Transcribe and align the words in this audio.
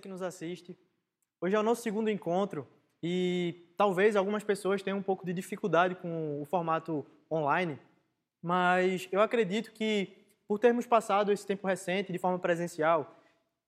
que 0.00 0.08
nos 0.08 0.22
assiste. 0.22 0.76
Hoje 1.40 1.54
é 1.54 1.58
o 1.60 1.62
nosso 1.62 1.82
segundo 1.82 2.10
encontro 2.10 2.66
e 3.02 3.72
talvez 3.76 4.16
algumas 4.16 4.42
pessoas 4.42 4.82
tenham 4.82 4.98
um 4.98 5.02
pouco 5.02 5.24
de 5.24 5.32
dificuldade 5.32 5.94
com 5.94 6.40
o 6.40 6.44
formato 6.44 7.06
online, 7.30 7.78
mas 8.42 9.08
eu 9.12 9.20
acredito 9.20 9.72
que 9.72 10.16
por 10.46 10.58
termos 10.58 10.86
passado 10.86 11.30
esse 11.30 11.46
tempo 11.46 11.66
recente 11.66 12.12
de 12.12 12.18
forma 12.18 12.38
presencial, 12.38 13.16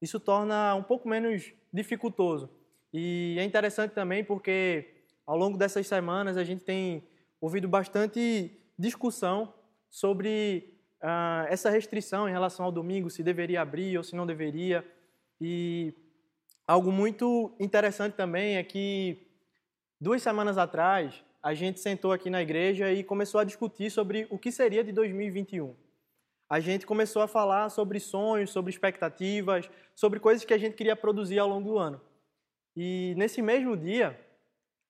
isso 0.00 0.18
torna 0.18 0.74
um 0.74 0.82
pouco 0.82 1.08
menos 1.08 1.52
dificultoso. 1.72 2.50
E 2.92 3.36
é 3.38 3.44
interessante 3.44 3.92
também 3.92 4.24
porque 4.24 5.04
ao 5.26 5.36
longo 5.36 5.56
dessas 5.56 5.86
semanas 5.86 6.36
a 6.36 6.44
gente 6.44 6.64
tem 6.64 7.06
ouvido 7.40 7.68
bastante 7.68 8.50
discussão 8.78 9.54
sobre 9.88 10.74
uh, 11.02 11.46
essa 11.48 11.70
restrição 11.70 12.28
em 12.28 12.32
relação 12.32 12.64
ao 12.64 12.72
domingo, 12.72 13.10
se 13.10 13.22
deveria 13.22 13.62
abrir 13.62 13.96
ou 13.96 14.02
se 14.02 14.16
não 14.16 14.26
deveria. 14.26 14.84
E 15.40 15.94
algo 16.70 16.92
muito 16.92 17.52
interessante 17.58 18.14
também 18.14 18.56
é 18.56 18.62
que 18.62 19.26
duas 20.00 20.22
semanas 20.22 20.56
atrás 20.56 21.24
a 21.42 21.52
gente 21.52 21.80
sentou 21.80 22.12
aqui 22.12 22.30
na 22.30 22.40
igreja 22.40 22.92
e 22.92 23.02
começou 23.02 23.40
a 23.40 23.44
discutir 23.44 23.90
sobre 23.90 24.28
o 24.30 24.38
que 24.38 24.52
seria 24.52 24.84
de 24.84 24.92
2021. 24.92 25.74
A 26.48 26.60
gente 26.60 26.86
começou 26.86 27.22
a 27.22 27.26
falar 27.26 27.70
sobre 27.70 27.98
sonhos, 27.98 28.50
sobre 28.50 28.70
expectativas, 28.70 29.68
sobre 29.96 30.20
coisas 30.20 30.44
que 30.44 30.54
a 30.54 30.58
gente 30.58 30.76
queria 30.76 30.94
produzir 30.94 31.40
ao 31.40 31.48
longo 31.48 31.70
do 31.70 31.78
ano. 31.78 32.00
E 32.76 33.14
nesse 33.16 33.42
mesmo 33.42 33.76
dia, 33.76 34.16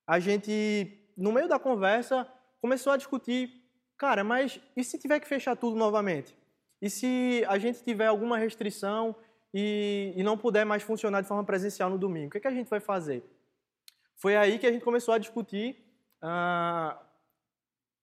a 0.05 0.19
gente, 0.19 1.09
no 1.17 1.31
meio 1.31 1.47
da 1.47 1.57
conversa, 1.57 2.27
começou 2.61 2.93
a 2.93 2.97
discutir 2.97 3.59
Cara, 3.97 4.23
mas 4.23 4.59
e 4.75 4.83
se 4.83 4.97
tiver 4.97 5.19
que 5.19 5.27
fechar 5.27 5.55
tudo 5.55 5.75
novamente? 5.75 6.35
E 6.81 6.89
se 6.89 7.45
a 7.47 7.59
gente 7.59 7.83
tiver 7.83 8.07
alguma 8.07 8.35
restrição 8.35 9.15
e, 9.53 10.13
e 10.15 10.23
não 10.23 10.37
puder 10.37 10.65
mais 10.65 10.83
funcionar 10.83 11.21
de 11.21 11.27
forma 11.27 11.43
presencial 11.43 11.89
no 11.89 11.97
domingo? 11.97 12.27
O 12.27 12.31
que, 12.31 12.37
é 12.37 12.41
que 12.41 12.47
a 12.47 12.53
gente 12.53 12.69
vai 12.69 12.79
fazer? 12.79 13.23
Foi 14.15 14.35
aí 14.35 14.59
que 14.59 14.67
a 14.67 14.71
gente 14.71 14.83
começou 14.83 15.13
a 15.13 15.17
discutir 15.17 15.83
ah, 16.21 17.01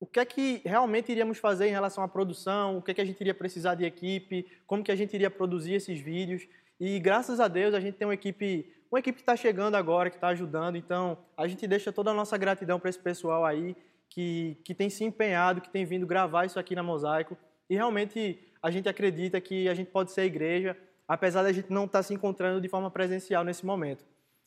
o 0.00 0.06
que 0.06 0.20
é 0.20 0.24
que 0.24 0.62
realmente 0.64 1.10
iríamos 1.10 1.38
fazer 1.38 1.68
em 1.68 1.72
relação 1.72 2.04
à 2.04 2.08
produção, 2.08 2.78
o 2.78 2.82
que 2.82 2.90
é 2.90 2.94
que 2.94 3.00
a 3.00 3.04
gente 3.04 3.20
iria 3.20 3.34
precisar 3.34 3.74
de 3.74 3.84
equipe, 3.84 4.46
como 4.66 4.82
que 4.82 4.92
a 4.92 4.96
gente 4.96 5.14
iria 5.14 5.30
produzir 5.30 5.74
esses 5.74 6.00
vídeos. 6.00 6.46
E 6.78 6.98
graças 7.00 7.40
a 7.40 7.48
Deus 7.48 7.74
a 7.74 7.80
gente 7.80 7.96
tem 7.96 8.06
uma 8.06 8.14
equipe, 8.14 8.72
uma 8.90 9.00
equipe 9.00 9.16
que 9.16 9.22
está 9.22 9.36
chegando 9.36 9.74
agora, 9.74 10.10
que 10.10 10.16
está 10.16 10.28
ajudando. 10.28 10.76
Então 10.76 11.18
a 11.36 11.48
gente 11.48 11.66
deixa 11.66 11.92
toda 11.92 12.10
a 12.10 12.14
nossa 12.14 12.36
gratidão 12.36 12.78
para 12.78 12.90
esse 12.90 12.98
pessoal 12.98 13.44
aí 13.44 13.76
que, 14.08 14.56
que 14.64 14.74
tem 14.74 14.88
se 14.88 15.04
empenhado, 15.04 15.60
que 15.60 15.70
tem 15.70 15.84
vindo 15.84 16.06
gravar 16.06 16.44
isso 16.44 16.58
aqui 16.58 16.74
na 16.74 16.82
Mosaico. 16.82 17.36
E 17.68 17.74
realmente 17.74 18.40
a 18.62 18.70
gente 18.70 18.88
acredita 18.88 19.40
que 19.40 19.68
a 19.68 19.74
gente 19.74 19.90
pode 19.90 20.12
ser 20.12 20.22
a 20.22 20.26
igreja, 20.26 20.76
apesar 21.08 21.42
da 21.42 21.52
gente 21.52 21.72
não 21.72 21.86
estar 21.86 22.02
se 22.02 22.12
encontrando 22.12 22.60
de 22.60 22.68
forma 22.68 22.90
presencial 22.90 23.42
nesse 23.42 23.64
momento. 23.64 24.04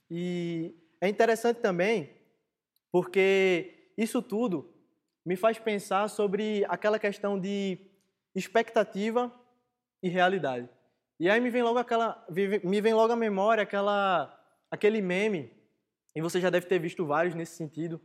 E 0.10 0.76
é 1.02 1.10
interessante 1.10 1.60
também 1.60 2.12
porque 2.92 3.92
isso 3.98 4.22
tudo 4.22 4.72
me 5.26 5.36
faz 5.36 5.58
pensar 5.58 6.08
sobre 6.10 6.64
aquela 6.70 7.00
questão 7.00 7.40
de 7.40 7.80
expectativa 8.36 9.34
e 10.04 10.10
realidade. 10.10 10.70
E 11.20 11.30
aí 11.30 11.40
me 11.40 11.50
vem 11.50 11.64
logo 11.64 11.80
aquela 11.80 12.26
me 12.30 12.82
vem 12.82 12.94
logo 12.94 13.14
à 13.14 13.16
memória 13.16 13.64
aquela 13.64 14.38
aquele 14.72 15.02
meme, 15.02 15.52
e 16.16 16.22
você 16.22 16.40
já 16.40 16.50
deve 16.50 16.66
ter 16.66 16.80
visto 16.80 17.06
vários 17.06 17.36
nesse 17.36 17.56
sentido, 17.56 18.00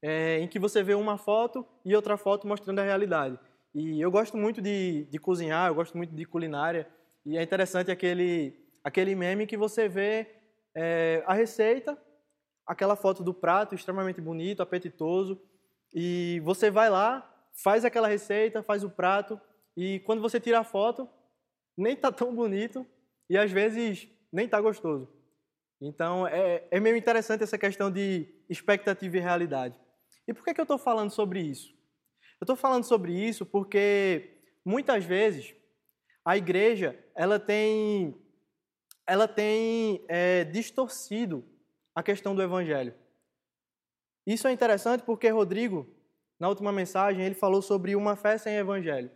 é, 0.00 0.38
em 0.38 0.46
que 0.46 0.58
você 0.58 0.82
vê 0.82 0.94
uma 0.94 1.18
foto 1.18 1.66
e 1.84 1.94
outra 1.96 2.16
foto 2.16 2.46
mostrando 2.46 2.78
a 2.78 2.84
realidade. 2.84 3.38
E 3.74 4.00
eu 4.00 4.10
gosto 4.10 4.36
muito 4.36 4.62
de, 4.62 5.04
de 5.10 5.18
cozinhar, 5.18 5.68
eu 5.68 5.74
gosto 5.74 5.96
muito 5.96 6.14
de 6.14 6.24
culinária, 6.24 6.88
e 7.24 7.36
é 7.36 7.42
interessante 7.42 7.90
aquele, 7.90 8.54
aquele 8.82 9.14
meme 9.14 9.46
que 9.46 9.56
você 9.56 9.88
vê 9.88 10.26
é, 10.74 11.22
a 11.26 11.34
receita, 11.34 11.96
aquela 12.66 12.96
foto 12.96 13.22
do 13.22 13.32
prato 13.32 13.74
extremamente 13.74 14.20
bonito, 14.20 14.62
apetitoso, 14.62 15.40
e 15.94 16.40
você 16.44 16.70
vai 16.70 16.90
lá, 16.90 17.28
faz 17.62 17.84
aquela 17.84 18.08
receita, 18.08 18.62
faz 18.62 18.82
o 18.82 18.90
prato, 18.90 19.40
e 19.76 20.00
quando 20.00 20.22
você 20.22 20.40
tira 20.40 20.60
a 20.60 20.64
foto, 20.64 21.08
nem 21.76 21.94
tá 21.96 22.10
tão 22.12 22.34
bonito 22.34 22.86
e 23.28 23.36
às 23.36 23.50
vezes 23.50 24.08
nem 24.32 24.48
tá 24.48 24.60
gostoso. 24.60 25.08
Então 25.80 26.26
é, 26.26 26.66
é 26.70 26.80
meio 26.80 26.96
interessante 26.96 27.42
essa 27.42 27.58
questão 27.58 27.90
de 27.90 28.28
expectativa 28.48 29.16
e 29.16 29.20
realidade. 29.20 29.74
E 30.26 30.32
por 30.32 30.44
que, 30.44 30.54
que 30.54 30.60
eu 30.60 30.64
estou 30.64 30.78
falando 30.78 31.10
sobre 31.10 31.40
isso? 31.40 31.70
Eu 32.40 32.44
estou 32.44 32.56
falando 32.56 32.84
sobre 32.84 33.12
isso 33.12 33.44
porque 33.44 34.38
muitas 34.64 35.04
vezes 35.04 35.54
a 36.24 36.36
igreja 36.36 36.98
ela 37.14 37.38
tem, 37.38 38.14
ela 39.06 39.26
tem 39.26 40.04
é, 40.08 40.44
distorcido 40.44 41.44
a 41.94 42.02
questão 42.02 42.34
do 42.34 42.42
evangelho. 42.42 42.94
Isso 44.26 44.46
é 44.46 44.52
interessante 44.52 45.02
porque 45.02 45.28
Rodrigo, 45.28 45.86
na 46.38 46.48
última 46.48 46.72
mensagem, 46.72 47.24
ele 47.24 47.34
falou 47.34 47.60
sobre 47.60 47.96
uma 47.96 48.16
fé 48.16 48.38
sem 48.38 48.54
evangelho. 48.54 49.10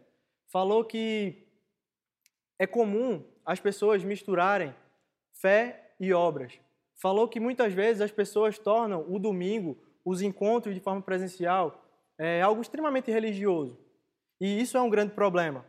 Falou 0.48 0.84
que 0.84 1.46
é 2.58 2.66
comum 2.66 3.24
as 3.44 3.60
pessoas 3.60 4.02
misturarem 4.02 4.74
fé 5.32 5.94
e 6.00 6.12
obras. 6.12 6.58
Falou 7.00 7.28
que 7.28 7.38
muitas 7.38 7.72
vezes 7.72 8.02
as 8.02 8.10
pessoas 8.10 8.58
tornam 8.58 9.04
o 9.08 9.18
domingo 9.18 9.78
os 10.06 10.22
encontros 10.22 10.72
de 10.72 10.80
forma 10.80 11.02
presencial 11.02 11.84
é 12.16 12.40
algo 12.40 12.62
extremamente 12.62 13.10
religioso. 13.10 13.76
E 14.40 14.60
isso 14.62 14.76
é 14.78 14.80
um 14.80 14.88
grande 14.88 15.12
problema, 15.14 15.66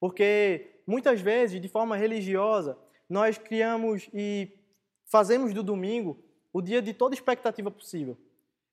porque 0.00 0.80
muitas 0.86 1.20
vezes, 1.20 1.60
de 1.60 1.68
forma 1.68 1.96
religiosa, 1.96 2.78
nós 3.08 3.38
criamos 3.38 4.08
e 4.12 4.50
fazemos 5.04 5.54
do 5.54 5.62
domingo 5.62 6.22
o 6.52 6.60
dia 6.60 6.80
de 6.82 6.92
toda 6.92 7.14
expectativa 7.14 7.70
possível. 7.70 8.16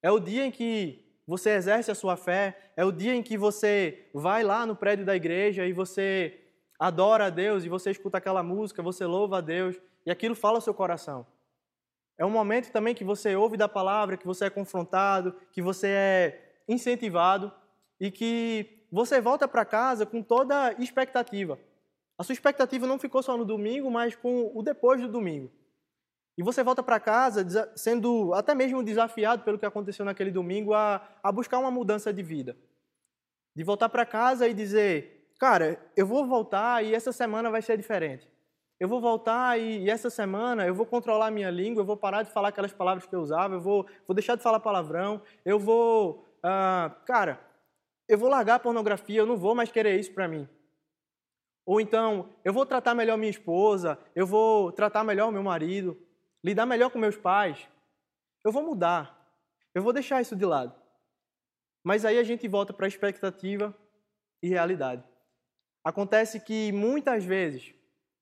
É 0.01 0.11
o 0.11 0.19
dia 0.19 0.45
em 0.45 0.51
que 0.51 1.03
você 1.25 1.51
exerce 1.51 1.89
a 1.89 1.95
sua 1.95 2.17
fé, 2.17 2.71
é 2.75 2.83
o 2.83 2.91
dia 2.91 3.15
em 3.15 3.23
que 3.23 3.37
você 3.37 4.09
vai 4.13 4.43
lá 4.43 4.65
no 4.65 4.75
prédio 4.75 5.05
da 5.05 5.15
igreja 5.15 5.65
e 5.65 5.71
você 5.71 6.39
adora 6.77 7.27
a 7.27 7.29
Deus 7.29 7.63
e 7.63 7.69
você 7.69 7.91
escuta 7.91 8.17
aquela 8.17 8.43
música, 8.43 8.83
você 8.83 9.05
louva 9.05 9.37
a 9.37 9.41
Deus 9.41 9.79
e 10.05 10.11
aquilo 10.11 10.35
fala 10.35 10.57
ao 10.57 10.61
seu 10.61 10.73
coração. 10.73 11.25
É 12.17 12.25
um 12.25 12.29
momento 12.29 12.71
também 12.71 12.93
que 12.93 13.03
você 13.03 13.35
ouve 13.35 13.57
da 13.57 13.69
palavra, 13.69 14.17
que 14.17 14.27
você 14.27 14.45
é 14.45 14.49
confrontado, 14.49 15.35
que 15.51 15.61
você 15.61 15.87
é 15.87 16.55
incentivado 16.67 17.51
e 17.99 18.11
que 18.11 18.82
você 18.93 19.19
volta 19.19 19.47
para 19.47 19.65
casa 19.65 20.05
com 20.05 20.21
toda 20.21 20.73
expectativa. 20.73 21.57
A 22.17 22.23
sua 22.23 22.33
expectativa 22.33 22.85
não 22.85 22.99
ficou 22.99 23.23
só 23.23 23.35
no 23.35 23.43
domingo, 23.43 23.89
mas 23.89 24.15
com 24.15 24.51
o 24.53 24.61
depois 24.61 25.01
do 25.01 25.07
domingo. 25.07 25.51
E 26.37 26.43
você 26.43 26.63
volta 26.63 26.81
para 26.81 26.99
casa 26.99 27.71
sendo 27.75 28.33
até 28.33 28.55
mesmo 28.55 28.83
desafiado 28.83 29.43
pelo 29.43 29.59
que 29.59 29.65
aconteceu 29.65 30.05
naquele 30.05 30.31
domingo 30.31 30.73
a, 30.73 31.01
a 31.21 31.31
buscar 31.31 31.59
uma 31.59 31.71
mudança 31.71 32.13
de 32.13 32.23
vida. 32.23 32.55
De 33.55 33.63
voltar 33.63 33.89
para 33.89 34.05
casa 34.05 34.47
e 34.47 34.53
dizer: 34.53 35.29
Cara, 35.39 35.79
eu 35.95 36.07
vou 36.07 36.25
voltar 36.25 36.83
e 36.83 36.93
essa 36.93 37.11
semana 37.11 37.49
vai 37.49 37.61
ser 37.61 37.77
diferente 37.77 38.31
eu 38.83 38.87
vou 38.89 38.99
voltar 38.99 39.57
e, 39.57 39.83
e, 39.83 39.89
essa 39.89 40.09
semana 40.09 40.67
eu 40.67 40.75
vou 40.75 40.85
controlar 40.85 41.27
a 41.27 41.31
minha 41.31 41.49
língua, 41.49 41.79
eu 41.81 41.85
vou 41.85 41.95
parar 41.95 42.21
de 42.23 42.31
falar 42.31 42.49
aquelas 42.49 42.73
palavras 42.73 43.05
que 43.05 43.15
eu 43.15 43.21
usava, 43.21 43.53
eu 43.55 43.61
vou, 43.61 43.85
vou 44.05 44.13
deixar 44.13 44.35
de 44.35 44.43
falar 44.43 44.59
palavrão, 44.59 45.21
eu 45.45 45.57
vou. 45.57 46.25
Ah, 46.43 46.91
cara, 47.05 47.39
eu 48.07 48.17
vou 48.17 48.29
largar 48.29 48.55
a 48.55 48.59
pornografia, 48.59 49.19
eu 49.19 49.25
não 49.25 49.37
vou 49.37 49.55
mais 49.55 49.71
querer 49.71 49.99
isso 49.99 50.13
para 50.13 50.27
mim. 50.27 50.47
Ou 51.65 51.79
então, 51.79 52.29
eu 52.43 52.51
vou 52.51 52.65
tratar 52.65 52.93
melhor 52.93 53.17
minha 53.17 53.29
esposa, 53.29 53.97
eu 54.15 54.27
vou 54.27 54.71
tratar 54.71 55.03
melhor 55.03 55.31
meu 55.31 55.43
marido, 55.43 55.97
lidar 56.43 56.65
melhor 56.65 56.89
com 56.89 56.99
meus 56.99 57.15
pais. 57.15 57.69
Eu 58.43 58.51
vou 58.51 58.63
mudar, 58.63 59.33
eu 59.73 59.81
vou 59.81 59.93
deixar 59.93 60.21
isso 60.21 60.35
de 60.35 60.45
lado. 60.45 60.75
Mas 61.83 62.03
aí 62.05 62.17
a 62.17 62.23
gente 62.23 62.47
volta 62.47 62.73
para 62.73 62.85
a 62.85 62.87
expectativa 62.87 63.75
e 64.41 64.49
realidade. 64.49 65.03
Acontece 65.83 66.39
que 66.39 66.71
muitas 66.71 67.23
vezes 67.23 67.73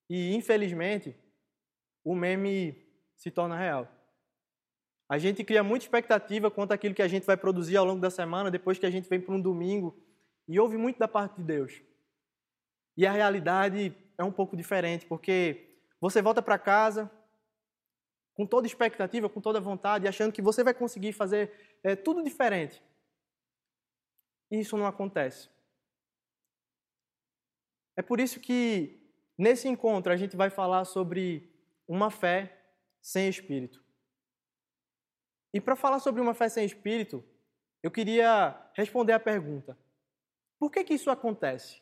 e, 0.10 0.36
infelizmente, 0.36 1.16
o 2.04 2.14
meme 2.14 2.76
se 3.16 3.32
torna 3.32 3.58
real. 3.58 3.88
A 5.12 5.18
gente 5.18 5.44
cria 5.44 5.64
muita 5.64 5.84
expectativa 5.84 6.50
quanto 6.50 6.72
àquilo 6.72 6.96
que 6.96 7.02
a 7.02 7.08
gente 7.08 7.26
vai 7.26 7.36
produzir 7.36 7.76
ao 7.76 7.84
longo 7.86 8.00
da 8.00 8.10
semana, 8.10 8.50
depois 8.50 8.80
que 8.80 8.86
a 8.86 8.90
gente 8.90 9.10
vem 9.10 9.20
para 9.20 9.36
um 9.36 9.42
domingo, 9.42 9.98
e 10.48 10.58
ouve 10.60 10.78
muito 10.78 10.98
da 11.00 11.08
parte 11.08 11.36
de 11.36 11.44
Deus. 11.44 11.82
E 12.96 13.06
a 13.06 13.12
realidade 13.12 13.94
é 14.18 14.24
um 14.24 14.32
pouco 14.32 14.56
diferente, 14.56 15.06
porque 15.06 15.76
você 16.00 16.22
volta 16.22 16.42
para 16.42 16.58
casa 16.58 17.12
com 18.34 18.46
toda 18.46 18.66
expectativa, 18.66 19.28
com 19.28 19.42
toda 19.42 19.60
vontade, 19.60 20.08
achando 20.08 20.32
que 20.32 20.42
você 20.42 20.64
vai 20.64 20.74
conseguir 20.74 21.12
fazer 21.12 21.52
é, 21.84 21.96
tudo 21.96 22.24
diferente. 22.24 22.82
E 24.50 24.60
isso 24.60 24.78
não 24.78 24.86
acontece. 24.86 25.50
É 27.98 28.02
por 28.02 28.20
isso 28.22 28.40
que 28.40 29.02
Nesse 29.42 29.68
encontro, 29.68 30.14
a 30.14 30.16
gente 30.16 30.38
vai 30.38 30.52
falar 30.52 30.86
sobre 30.86 31.52
uma 31.88 32.12
fé 32.12 32.56
sem 33.02 33.28
espírito. 33.28 33.84
E 35.54 35.60
para 35.60 35.76
falar 35.76 36.00
sobre 36.00 36.22
uma 36.22 36.34
fé 36.34 36.50
sem 36.50 36.66
espírito, 36.66 37.24
eu 37.84 37.92
queria 37.92 38.56
responder 38.74 39.14
a 39.14 39.20
pergunta: 39.20 39.78
por 40.60 40.72
que, 40.72 40.84
que 40.84 40.94
isso 40.94 41.10
acontece? 41.10 41.82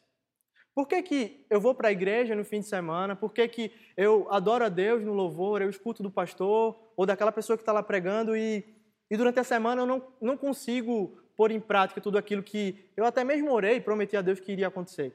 Por 0.73 0.87
que, 0.87 1.01
que 1.01 1.45
eu 1.49 1.59
vou 1.59 1.75
para 1.75 1.89
a 1.89 1.91
igreja 1.91 2.35
no 2.35 2.45
fim 2.45 2.61
de 2.61 2.67
semana? 2.67 3.15
Por 3.15 3.33
que, 3.33 3.47
que 3.47 3.73
eu 3.97 4.31
adoro 4.31 4.63
a 4.63 4.69
Deus 4.69 5.03
no 5.03 5.13
louvor, 5.13 5.61
eu 5.61 5.69
escuto 5.69 6.01
do 6.01 6.09
pastor 6.11 6.79
ou 6.95 7.05
daquela 7.05 7.31
pessoa 7.31 7.57
que 7.57 7.61
está 7.61 7.73
lá 7.73 7.83
pregando 7.83 8.35
e, 8.35 8.63
e 9.09 9.17
durante 9.17 9.39
a 9.39 9.43
semana 9.43 9.81
eu 9.81 9.85
não, 9.85 10.07
não 10.21 10.37
consigo 10.37 11.21
pôr 11.35 11.51
em 11.51 11.59
prática 11.59 11.99
tudo 11.99 12.17
aquilo 12.17 12.43
que 12.43 12.91
eu 12.95 13.03
até 13.03 13.23
mesmo 13.23 13.51
orei 13.51 13.77
e 13.77 13.81
prometi 13.81 14.15
a 14.15 14.21
Deus 14.21 14.39
que 14.39 14.51
iria 14.51 14.67
acontecer? 14.67 15.13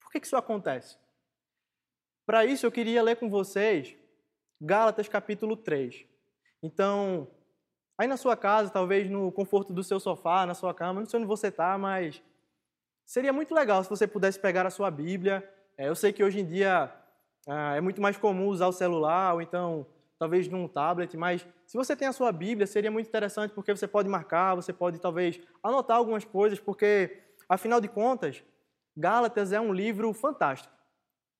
Por 0.00 0.12
que, 0.12 0.20
que 0.20 0.26
isso 0.26 0.36
acontece? 0.36 0.96
Para 2.24 2.44
isso 2.44 2.66
eu 2.66 2.72
queria 2.72 3.02
ler 3.02 3.16
com 3.16 3.28
vocês 3.28 3.96
Gálatas 4.60 5.08
capítulo 5.08 5.56
3. 5.56 6.04
Então, 6.62 7.28
aí 7.98 8.06
na 8.06 8.16
sua 8.16 8.36
casa, 8.36 8.70
talvez 8.70 9.10
no 9.10 9.30
conforto 9.32 9.72
do 9.72 9.82
seu 9.82 9.98
sofá, 9.98 10.46
na 10.46 10.54
sua 10.54 10.74
cama, 10.74 11.00
não 11.00 11.08
sei 11.08 11.18
onde 11.18 11.28
você 11.28 11.48
está, 11.48 11.76
mas 11.78 12.22
Seria 13.06 13.32
muito 13.32 13.54
legal 13.54 13.84
se 13.84 13.88
você 13.88 14.04
pudesse 14.04 14.36
pegar 14.36 14.66
a 14.66 14.70
sua 14.70 14.90
Bíblia. 14.90 15.48
É, 15.78 15.88
eu 15.88 15.94
sei 15.94 16.12
que 16.12 16.24
hoje 16.24 16.40
em 16.40 16.44
dia 16.44 16.92
ah, 17.46 17.76
é 17.76 17.80
muito 17.80 18.02
mais 18.02 18.16
comum 18.16 18.48
usar 18.48 18.66
o 18.66 18.72
celular 18.72 19.34
ou 19.34 19.40
então 19.40 19.86
talvez 20.18 20.48
num 20.48 20.66
tablet, 20.66 21.16
mas 21.16 21.46
se 21.66 21.76
você 21.76 21.94
tem 21.94 22.08
a 22.08 22.12
sua 22.12 22.32
Bíblia, 22.32 22.66
seria 22.66 22.90
muito 22.90 23.06
interessante 23.06 23.52
porque 23.54 23.74
você 23.74 23.86
pode 23.86 24.08
marcar, 24.08 24.56
você 24.56 24.72
pode 24.72 24.98
talvez 24.98 25.38
anotar 25.62 25.98
algumas 25.98 26.24
coisas, 26.24 26.58
porque 26.58 27.22
afinal 27.48 27.80
de 27.80 27.86
contas, 27.86 28.42
Gálatas 28.96 29.52
é 29.52 29.60
um 29.60 29.72
livro 29.72 30.12
fantástico. 30.12 30.74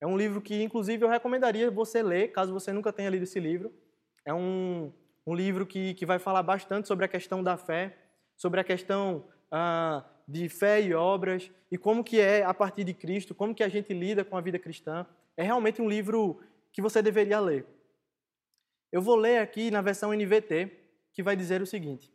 É 0.01 0.07
um 0.07 0.17
livro 0.17 0.43
que, 0.43 0.63
inclusive, 0.63 1.03
eu 1.03 1.09
recomendaria 1.09 1.71
você 1.71 2.03
ler, 2.03 2.31
caso 2.31 2.53
você 2.53 2.71
nunca 2.71 2.93
tenha 2.93 3.09
lido 3.09 3.23
esse 3.23 3.41
livro. 3.41 3.73
É 4.27 4.35
um, 4.35 4.93
um 5.27 5.35
livro 5.35 5.67
que, 5.67 5.95
que 5.95 6.07
vai 6.07 6.19
falar 6.19 6.43
bastante 6.43 6.87
sobre 6.87 7.05
a 7.05 7.09
questão 7.09 7.43
da 7.43 7.57
fé, 7.57 7.97
sobre 8.37 8.61
a 8.61 8.65
questão 8.65 9.27
ah, 9.51 10.05
de 10.27 10.49
fé 10.49 10.81
e 10.81 10.95
obras 10.95 11.51
e 11.71 11.77
como 11.77 12.05
que 12.05 12.21
é 12.21 12.45
a 12.45 12.55
partir 12.55 12.85
de 12.85 12.95
Cristo, 12.95 13.35
como 13.35 13.55
que 13.55 13.65
a 13.65 13.69
gente 13.69 13.93
lida 13.93 14.25
com 14.25 14.37
a 14.37 14.41
vida 14.41 14.59
cristã. 14.59 15.05
É 15.37 15.43
realmente 15.43 15.83
um 15.83 15.89
livro 15.89 16.41
que 16.73 16.81
você 16.81 17.03
deveria 17.03 17.41
ler. 17.41 17.67
Eu 18.93 19.03
vou 19.03 19.17
ler 19.17 19.39
aqui 19.39 19.71
na 19.71 19.83
versão 19.83 20.13
NVT, 20.13 20.71
que 21.13 21.23
vai 21.23 21.35
dizer 21.35 21.61
o 21.61 21.67
seguinte: 21.67 22.13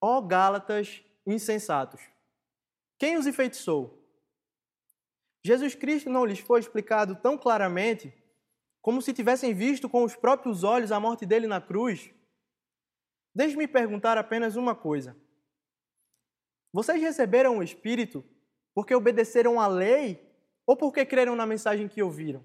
Ó 0.00 0.18
oh, 0.18 0.22
Gálatas 0.22 1.02
insensatos, 1.26 2.00
quem 2.98 3.16
os 3.16 3.26
enfeitiçou? 3.26 3.98
Jesus 5.44 5.74
Cristo 5.74 6.08
não 6.08 6.24
lhes 6.24 6.38
foi 6.38 6.60
explicado 6.60 7.16
tão 7.16 7.36
claramente 7.36 8.14
como 8.82 9.00
se 9.00 9.12
tivessem 9.12 9.54
visto 9.54 9.88
com 9.88 10.02
os 10.02 10.16
próprios 10.16 10.64
olhos 10.64 10.90
a 10.90 10.98
morte 10.98 11.24
dele 11.24 11.46
na 11.46 11.60
cruz? 11.60 12.10
Deixe-me 13.32 13.68
perguntar 13.68 14.18
apenas 14.18 14.56
uma 14.56 14.74
coisa. 14.74 15.16
Vocês 16.72 17.00
receberam 17.00 17.58
o 17.58 17.62
Espírito 17.62 18.24
porque 18.74 18.94
obedeceram 18.94 19.60
à 19.60 19.68
lei 19.68 20.28
ou 20.66 20.76
porque 20.76 21.06
creram 21.06 21.36
na 21.36 21.46
mensagem 21.46 21.88
que 21.88 22.02
ouviram? 22.02 22.44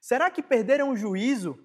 Será 0.00 0.28
que 0.30 0.42
perderam 0.42 0.90
o 0.90 0.96
juízo, 0.96 1.64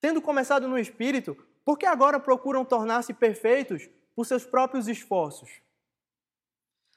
tendo 0.00 0.22
começado 0.22 0.68
no 0.68 0.78
Espírito, 0.78 1.36
porque 1.64 1.86
agora 1.86 2.20
procuram 2.20 2.64
tornar-se 2.64 3.12
perfeitos 3.12 3.88
por 4.14 4.24
seus 4.26 4.46
próprios 4.46 4.86
esforços? 4.86 5.60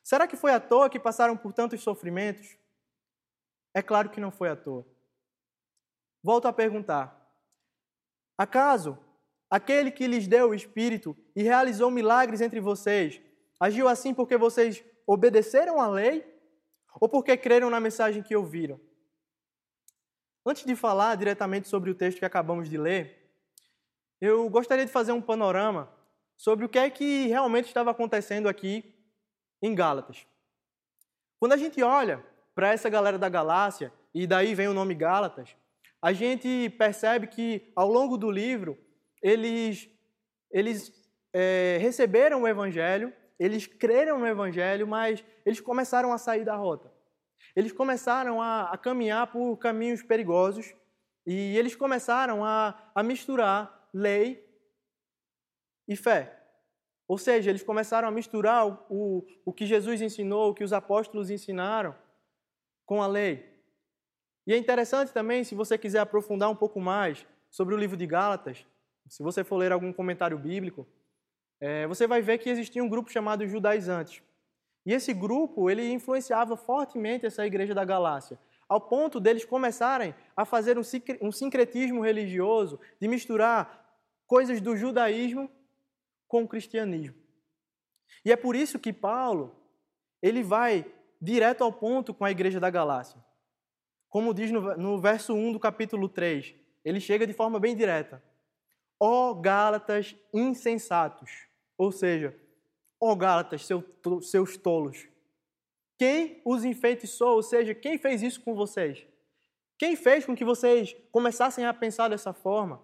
Será 0.04 0.28
que 0.28 0.36
foi 0.36 0.52
à 0.52 0.60
toa 0.60 0.90
que 0.90 1.00
passaram 1.00 1.36
por 1.36 1.52
tantos 1.52 1.82
sofrimentos? 1.82 2.58
É 3.74 3.82
claro 3.82 4.10
que 4.10 4.22
não 4.22 4.32
foi 4.32 4.50
à 4.50 4.56
toa. 4.56 4.93
Volto 6.24 6.48
a 6.48 6.54
perguntar: 6.54 7.30
acaso 8.38 8.98
aquele 9.50 9.92
que 9.92 10.08
lhes 10.08 10.28
deu 10.28 10.50
o 10.50 10.56
Espírito 10.56 11.16
e 11.36 11.44
realizou 11.44 11.92
milagres 11.92 12.42
entre 12.42 12.60
vocês 12.60 13.22
Agiu 13.64 13.88
assim 13.88 14.14
porque 14.14 14.36
vocês 14.36 14.84
obedeceram 15.08 15.80
à 15.80 15.88
lei 15.88 16.22
ou 17.00 17.08
porque 17.08 17.38
creram 17.38 17.70
na 17.70 17.80
mensagem 17.80 18.22
que 18.22 18.36
ouviram? 18.36 18.78
Antes 20.46 20.66
de 20.66 20.76
falar 20.76 21.16
diretamente 21.16 21.70
sobre 21.70 21.90
o 21.90 21.96
texto 21.96 22.20
que 22.20 22.26
acabamos 22.26 22.70
de 22.70 22.78
ler, 22.78 23.34
eu 24.20 24.50
gostaria 24.50 24.86
de 24.86 24.92
fazer 24.92 25.14
um 25.14 25.22
panorama 25.22 25.90
sobre 26.36 26.66
o 26.66 26.70
que 26.70 26.78
é 26.78 26.90
que 26.90 27.28
realmente 27.28 27.68
estava 27.68 27.92
acontecendo 27.92 28.50
aqui 28.50 28.94
em 29.62 29.74
Gálatas. 29.74 30.28
Quando 31.40 31.54
a 31.54 31.58
gente 31.58 31.82
olha 31.82 32.22
para 32.54 32.74
essa 32.74 32.90
galera 32.90 33.18
da 33.18 33.30
Galácia, 33.30 33.94
e 34.14 34.28
daí 34.28 34.54
vem 34.54 34.68
o 34.68 34.74
nome 34.74 34.94
Gálatas, 34.94 35.56
a 36.04 36.14
gente 36.14 36.70
percebe 36.78 37.26
que 37.28 37.72
ao 37.76 37.88
longo 37.88 38.18
do 38.18 38.30
livro 38.30 38.78
eles, 39.22 39.90
eles 40.52 40.92
é, 41.34 41.78
receberam 41.80 42.44
o 42.44 42.48
Evangelho 42.48 43.12
eles 43.40 43.68
creram 43.68 44.20
no 44.20 44.28
Evangelho, 44.28 44.88
mas 44.88 45.24
eles 45.46 45.60
começaram 45.60 46.14
a 46.14 46.18
sair 46.18 46.46
da 46.46 46.56
rota. 46.56 46.92
Eles 47.56 47.72
começaram 47.72 48.42
a, 48.42 48.72
a 48.72 48.78
caminhar 48.78 49.32
por 49.32 49.58
caminhos 49.58 50.02
perigosos 50.02 50.74
e 51.26 51.58
eles 51.58 51.76
começaram 51.76 52.44
a, 52.46 52.92
a 52.96 53.04
misturar 53.04 53.90
lei 53.94 54.48
e 55.88 55.96
fé. 55.96 56.40
Ou 57.06 57.18
seja, 57.18 57.50
eles 57.50 57.64
começaram 57.64 58.08
a 58.08 58.12
misturar 58.12 58.66
o, 58.66 58.80
o, 58.90 59.28
o 59.46 59.54
que 59.54 59.66
Jesus 59.66 60.02
ensinou, 60.02 60.52
o 60.52 60.54
que 60.54 60.64
os 60.64 60.72
apóstolos 60.72 61.30
ensinaram, 61.30 61.94
com 62.86 63.02
a 63.02 63.08
lei. 63.08 63.53
E 64.46 64.54
é 64.54 64.58
interessante 64.58 65.14
também, 65.14 65.44
se 65.44 65.56
você 65.56 65.78
quiser 65.78 66.00
aprofundar 66.00 66.50
um 66.50 66.56
pouco 66.56 66.80
mais 66.80 67.26
sobre 67.50 67.74
o 67.74 67.78
livro 67.78 67.96
de 67.96 68.06
Gálatas, 68.06 68.66
se 69.08 69.24
você 69.24 69.44
for 69.44 69.58
ler 69.58 69.72
algum 69.72 69.94
comentário 69.94 70.38
bíblico, 70.38 70.88
é, 71.60 71.88
você 71.88 72.08
vai 72.08 72.22
ver 72.22 72.40
que 72.40 72.50
existia 72.50 72.84
um 72.84 72.90
grupo 72.90 73.12
chamado 73.12 73.48
judaizantes. 73.48 74.22
E 74.86 74.92
esse 74.94 75.14
grupo, 75.14 75.70
ele 75.70 75.90
influenciava 75.92 76.58
fortemente 76.58 77.26
essa 77.26 77.46
igreja 77.46 77.74
da 77.74 77.86
Galácia, 77.86 78.38
ao 78.68 78.82
ponto 78.82 79.20
deles 79.20 79.46
começarem 79.46 80.14
a 80.36 80.46
fazer 80.46 80.78
um 81.22 81.32
sincretismo 81.32 82.02
religioso, 82.02 82.80
de 83.00 83.08
misturar 83.08 83.98
coisas 84.28 84.60
do 84.60 84.76
judaísmo 84.76 85.50
com 86.28 86.44
o 86.44 86.48
cristianismo. 86.48 87.16
E 88.26 88.32
é 88.32 88.36
por 88.36 88.56
isso 88.56 88.80
que 88.80 88.92
Paulo, 88.92 89.56
ele 90.22 90.44
vai 90.44 90.86
direto 91.22 91.64
ao 91.64 91.72
ponto 91.72 92.14
com 92.14 92.26
a 92.26 92.32
igreja 92.32 92.60
da 92.60 92.70
Galácia. 92.70 93.24
Como 94.14 94.32
diz 94.32 94.52
no, 94.52 94.78
no 94.78 95.02
verso 95.02 95.34
1 95.34 95.54
do 95.54 95.60
capítulo 95.60 96.08
3, 96.08 96.54
ele 96.86 97.00
chega 97.00 97.26
de 97.26 97.34
forma 97.34 97.60
bem 97.60 97.76
direta. 97.76 98.22
Ó 99.00 99.32
oh, 99.32 99.34
Gálatas 99.34 100.16
insensatos! 100.32 101.48
Ou 101.76 101.92
seja, 101.92 102.40
ó 103.02 103.12
oh 103.12 103.16
Gálatas, 103.16 103.66
seu, 103.66 103.84
seus 104.22 104.56
tolos, 104.56 105.08
quem 105.98 106.40
os 106.46 106.64
enfeitiçou? 106.64 107.38
Ou 107.38 107.42
seja, 107.42 107.74
quem 107.74 107.98
fez 107.98 108.22
isso 108.22 108.40
com 108.42 108.54
vocês? 108.54 109.04
Quem 109.80 109.96
fez 109.96 110.28
com 110.28 110.36
que 110.36 110.46
vocês 110.46 110.96
começassem 111.12 111.66
a 111.66 111.74
pensar 111.74 112.10
dessa 112.10 112.34
forma? 112.34 112.80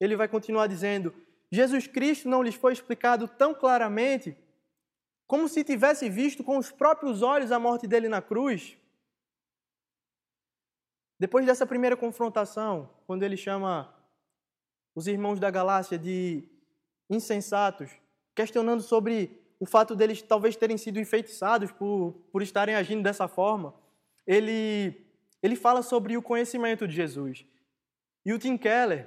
Ele 0.00 0.16
vai 0.16 0.26
continuar 0.26 0.68
dizendo: 0.68 1.12
Jesus 1.52 1.86
Cristo 1.86 2.30
não 2.30 2.42
lhes 2.42 2.54
foi 2.54 2.72
explicado 2.72 3.28
tão 3.28 3.52
claramente 3.52 4.34
como 5.26 5.50
se 5.50 5.62
tivesse 5.62 6.08
visto 6.08 6.42
com 6.42 6.56
os 6.56 6.72
próprios 6.72 7.20
olhos 7.20 7.52
a 7.52 7.58
morte 7.58 7.86
dele 7.86 8.08
na 8.08 8.22
cruz. 8.22 8.79
Depois 11.20 11.44
dessa 11.44 11.66
primeira 11.66 11.98
confrontação, 11.98 12.88
quando 13.06 13.24
ele 13.24 13.36
chama 13.36 13.94
os 14.94 15.06
irmãos 15.06 15.38
da 15.38 15.50
Galácia 15.50 15.98
de 15.98 16.48
insensatos, 17.10 17.90
questionando 18.34 18.80
sobre 18.80 19.38
o 19.60 19.66
fato 19.66 19.94
deles 19.94 20.22
talvez 20.22 20.56
terem 20.56 20.78
sido 20.78 20.98
enfeitiçados 20.98 21.70
por, 21.72 22.14
por 22.32 22.40
estarem 22.40 22.74
agindo 22.74 23.02
dessa 23.02 23.28
forma, 23.28 23.74
ele, 24.26 24.98
ele 25.42 25.56
fala 25.56 25.82
sobre 25.82 26.16
o 26.16 26.22
conhecimento 26.22 26.88
de 26.88 26.94
Jesus. 26.96 27.44
E 28.24 28.32
o 28.32 28.38
Tim 28.38 28.56
Keller, 28.56 29.06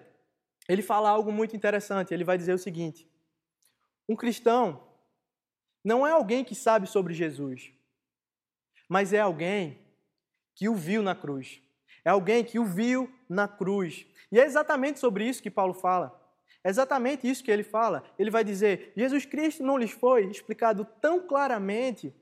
ele 0.70 0.84
fala 0.84 1.10
algo 1.10 1.32
muito 1.32 1.56
interessante. 1.56 2.14
Ele 2.14 2.24
vai 2.24 2.38
dizer 2.38 2.54
o 2.54 2.60
seguinte: 2.60 3.10
um 4.08 4.16
cristão 4.16 4.84
não 5.84 6.06
é 6.06 6.12
alguém 6.12 6.46
que 6.46 6.54
sabe 6.54 6.86
sobre 6.86 7.16
Jesus, 7.16 7.72
mas 8.88 9.14
é 9.14 9.20
alguém 9.20 9.80
que 10.54 10.70
o 10.70 10.76
viu 10.76 11.02
na 11.02 11.16
cruz. 11.16 11.63
É 12.06 12.10
alguém 12.10 12.44
que 12.44 12.60
o 12.60 12.66
viu 12.66 13.14
na 13.30 13.48
cruz. 13.48 14.06
E 14.32 14.40
é 14.40 14.46
exatamente 14.46 15.00
sobre 15.00 15.28
isso 15.28 15.42
que 15.42 15.52
Paulo 15.52 15.74
fala. 15.74 16.20
É 16.64 16.70
exatamente 16.70 17.30
isso 17.30 17.44
que 17.44 17.52
ele 17.52 17.64
fala. 17.64 18.04
Ele 18.18 18.32
vai 18.32 18.44
dizer: 18.44 18.94
Jesus 18.96 19.26
Cristo 19.26 19.64
não 19.64 19.78
lhes 19.78 19.92
foi 19.92 20.26
explicado 20.26 20.86
tão 21.02 21.26
claramente 21.28 22.14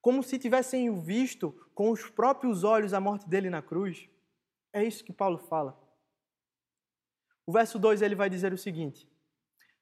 como 0.00 0.22
se 0.22 0.38
tivessem 0.38 1.02
visto 1.02 1.52
com 1.74 1.90
os 1.90 2.10
próprios 2.10 2.62
olhos 2.62 2.92
a 2.92 3.00
morte 3.00 3.28
dele 3.28 3.48
na 3.48 3.62
cruz. 3.62 4.08
É 4.72 4.84
isso 4.84 5.04
que 5.04 5.12
Paulo 5.12 5.38
fala. 5.38 5.80
O 7.46 7.52
verso 7.52 7.78
2 7.78 8.02
ele 8.02 8.14
vai 8.14 8.28
dizer 8.28 8.52
o 8.52 8.58
seguinte: 8.58 9.08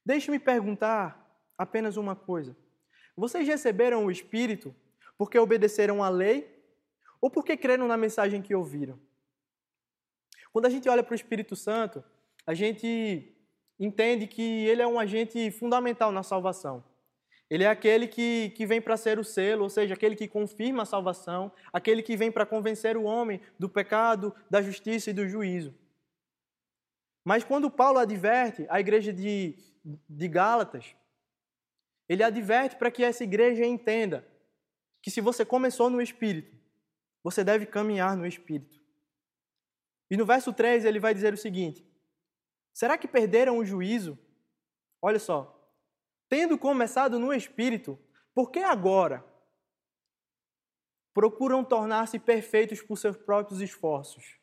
Deixe-me 0.05 0.38
perguntar 0.38 1.23
apenas 1.57 1.97
uma 1.97 2.14
coisa. 2.14 2.57
Vocês 3.17 3.47
receberam 3.47 4.05
o 4.05 4.11
Espírito 4.11 4.75
porque 5.17 5.38
obedeceram 5.38 6.02
à 6.02 6.09
lei 6.09 6.62
ou 7.23 7.31
porque 7.31 7.57
creram 7.57 7.87
na 7.87 7.97
mensagem 7.97 8.43
que 8.43 8.55
ouviram? 8.55 8.99
Quando 10.52 10.67
a 10.67 10.71
gente 10.71 10.88
olha 10.88 11.05
para 11.05 11.12
o 11.12 11.14
Espírito 11.14 11.55
Santo, 11.55 12.05
a 12.45 12.52
gente 12.52 13.33
entende 13.79 14.26
que 14.26 14.67
ele 14.67 14.83
é 14.83 14.87
um 14.87 14.99
agente 14.99 15.50
fundamental 15.52 16.11
na 16.11 16.25
salvação. 16.25 16.85
Ele 17.49 17.64
é 17.64 17.69
aquele 17.69 18.09
que, 18.09 18.50
que 18.57 18.67
vem 18.67 18.81
para 18.81 18.97
ser 18.97 19.19
o 19.19 19.25
selo, 19.25 19.62
ou 19.62 19.71
seja, 19.71 19.95
aquele 19.95 20.17
que 20.17 20.26
confirma 20.26 20.83
a 20.83 20.87
salvação, 20.87 21.52
aquele 21.73 22.02
que 22.02 22.17
vem 22.17 22.33
para 22.33 22.47
convencer 22.47 22.97
o 22.97 23.05
homem 23.05 23.41
do 23.59 23.69
pecado, 23.69 24.35
da 24.50 24.61
justiça 24.61 25.11
e 25.11 25.12
do 25.12 25.29
juízo. 25.29 25.75
Mas 27.25 27.45
quando 27.45 27.71
Paulo 27.71 27.99
adverte 27.99 28.67
a 28.69 28.81
igreja 28.81 29.12
de, 29.12 29.57
de 30.09 30.29
Gálatas, 30.29 30.97
ele 32.09 32.23
adverte 32.23 32.76
para 32.76 32.91
que 32.91 33.05
essa 33.05 33.23
igreja 33.23 33.64
entenda 33.64 34.26
que 35.00 35.11
se 35.11 35.21
você 35.21 35.45
começou 35.45 35.88
no 35.88 36.00
Espírito, 36.00 36.62
você 37.23 37.45
deve 37.45 37.67
caminhar 37.67 38.17
no 38.17 38.26
Espírito. 38.26 38.81
E 40.11 40.17
no 40.17 40.26
verso 40.26 40.52
3 40.52 40.85
ele 40.85 41.00
vai 41.00 41.14
dizer 41.14 41.33
o 41.33 41.38
seguinte: 41.38 41.87
Será 42.73 42.97
que 42.99 43.09
perderam 43.09 43.59
o 43.59 43.64
juízo? 43.64 44.19
Olha 45.00 45.19
só, 45.19 45.59
tendo 46.29 46.59
começado 46.59 47.19
no 47.19 47.33
Espírito, 47.33 47.99
por 48.35 48.50
que 48.50 48.61
agora 48.61 49.25
procuram 51.12 51.64
tornar-se 51.64 52.19
perfeitos 52.19 52.81
por 52.81 52.97
seus 52.97 53.17
próprios 53.17 53.61
esforços? 53.61 54.38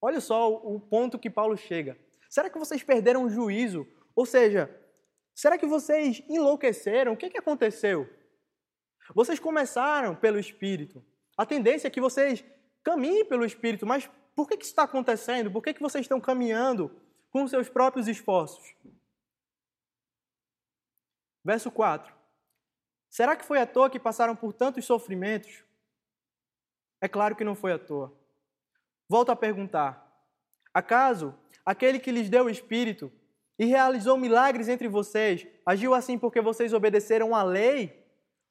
Olha 0.00 0.20
só 0.20 0.50
o 0.52 0.80
ponto 0.80 1.18
que 1.18 1.30
Paulo 1.30 1.56
chega. 1.56 1.98
Será 2.28 2.48
que 2.48 2.58
vocês 2.58 2.82
perderam 2.82 3.24
o 3.24 3.30
juízo? 3.30 3.86
Ou 4.14 4.24
seja, 4.24 4.74
será 5.34 5.58
que 5.58 5.66
vocês 5.66 6.22
enlouqueceram? 6.28 7.12
O 7.12 7.16
que, 7.16 7.30
que 7.30 7.38
aconteceu? 7.38 8.08
Vocês 9.14 9.38
começaram 9.38 10.16
pelo 10.16 10.38
Espírito. 10.38 11.04
A 11.40 11.46
tendência 11.46 11.88
é 11.88 11.90
que 11.90 12.02
vocês 12.02 12.44
caminhem 12.84 13.24
pelo 13.24 13.46
Espírito, 13.46 13.86
mas 13.86 14.06
por 14.36 14.46
que, 14.46 14.58
que 14.58 14.62
isso 14.62 14.72
está 14.72 14.82
acontecendo? 14.82 15.50
Por 15.50 15.62
que, 15.62 15.72
que 15.72 15.80
vocês 15.80 16.04
estão 16.04 16.20
caminhando 16.20 16.94
com 17.30 17.48
seus 17.48 17.66
próprios 17.66 18.08
esforços? 18.08 18.76
Verso 21.42 21.70
4. 21.70 22.14
Será 23.08 23.34
que 23.34 23.46
foi 23.46 23.58
à 23.58 23.66
toa 23.66 23.88
que 23.88 23.98
passaram 23.98 24.36
por 24.36 24.52
tantos 24.52 24.84
sofrimentos? 24.84 25.64
É 27.00 27.08
claro 27.08 27.34
que 27.34 27.42
não 27.42 27.54
foi 27.54 27.72
à 27.72 27.78
toa. 27.78 28.14
Volto 29.08 29.32
a 29.32 29.36
perguntar: 29.36 30.14
acaso 30.74 31.34
aquele 31.64 31.98
que 31.98 32.12
lhes 32.12 32.28
deu 32.28 32.44
o 32.44 32.50
Espírito 32.50 33.10
e 33.58 33.64
realizou 33.64 34.18
milagres 34.18 34.68
entre 34.68 34.88
vocês 34.88 35.46
agiu 35.64 35.94
assim 35.94 36.18
porque 36.18 36.42
vocês 36.42 36.74
obedeceram 36.74 37.34
à 37.34 37.42
lei 37.42 38.06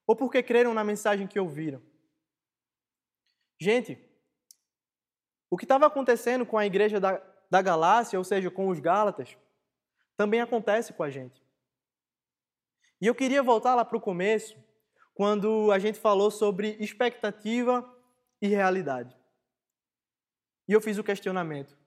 ou 0.08 0.16
porque 0.16 0.42
creram 0.42 0.74
na 0.74 0.84
mensagem 0.84 1.28
que 1.28 1.40
ouviram? 1.40 1.88
Gente, 3.60 4.02
o 5.50 5.58
que 5.58 5.66
estava 5.66 5.86
acontecendo 5.86 6.46
com 6.46 6.58
a 6.58 6.66
igreja 6.66 7.00
da, 7.00 7.22
da 7.50 7.62
Galácia, 7.62 8.18
ou 8.18 8.24
seja, 8.24 8.50
com 8.50 8.70
os 8.70 8.80
Gálatas, 8.80 9.38
também 10.16 10.42
acontece 10.42 10.94
com 10.94 11.04
a 11.04 11.10
gente. 11.10 11.44
E 13.02 13.08
eu 13.08 13.16
queria 13.16 13.44
voltar 13.44 13.76
lá 13.76 13.84
para 13.84 13.98
o 13.98 14.02
começo, 14.02 14.56
quando 15.14 15.72
a 15.72 15.80
gente 15.80 16.00
falou 16.00 16.32
sobre 16.32 16.78
expectativa 16.80 17.86
e 18.42 18.48
realidade. 18.48 19.14
E 20.68 20.72
eu 20.72 20.80
fiz 20.80 20.98
o 20.98 21.04
questionamento: 21.04 21.78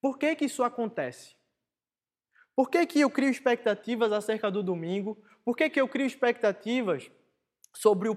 por 0.00 0.18
que, 0.18 0.34
que 0.36 0.44
isso 0.44 0.62
acontece? 0.62 1.34
Por 2.54 2.68
que, 2.68 2.84
que 2.86 3.00
eu 3.00 3.10
crio 3.10 3.30
expectativas 3.30 4.12
acerca 4.12 4.50
do 4.50 4.62
domingo? 4.62 5.16
Por 5.44 5.56
que, 5.56 5.70
que 5.70 5.80
eu 5.80 5.88
crio 5.88 6.06
expectativas 6.06 7.10
sobre 7.74 8.08
o 8.08 8.14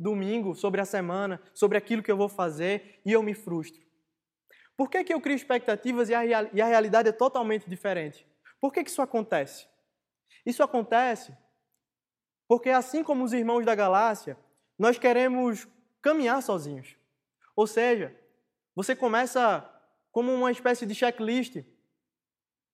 pós-domingo, 0.00 0.54
sobre 0.54 0.80
a 0.80 0.84
semana, 0.84 1.40
sobre 1.52 1.76
aquilo 1.76 2.02
que 2.02 2.10
eu 2.10 2.16
vou 2.16 2.28
fazer 2.28 3.00
e 3.04 3.12
eu 3.12 3.22
me 3.22 3.34
frustro? 3.34 3.80
Por 4.76 4.88
que, 4.88 5.04
que 5.04 5.12
eu 5.12 5.20
crio 5.20 5.36
expectativas 5.36 6.08
e 6.08 6.14
a, 6.14 6.24
e 6.24 6.60
a 6.60 6.66
realidade 6.66 7.10
é 7.10 7.12
totalmente 7.12 7.68
diferente? 7.68 8.26
Por 8.58 8.72
que, 8.72 8.82
que 8.82 8.90
isso 8.90 9.02
acontece? 9.02 9.68
Isso 10.44 10.62
acontece 10.62 11.36
porque, 12.48 12.70
assim 12.70 13.04
como 13.04 13.22
os 13.22 13.32
irmãos 13.32 13.64
da 13.64 13.74
Galácia, 13.74 14.36
nós 14.76 14.98
queremos 14.98 15.68
caminhar 16.02 16.42
sozinhos. 16.42 16.96
Ou 17.54 17.66
seja, 17.66 18.16
você 18.74 18.96
começa 18.96 19.64
como 20.10 20.32
uma 20.34 20.50
espécie 20.50 20.84
de 20.84 20.94
checklist. 20.94 21.62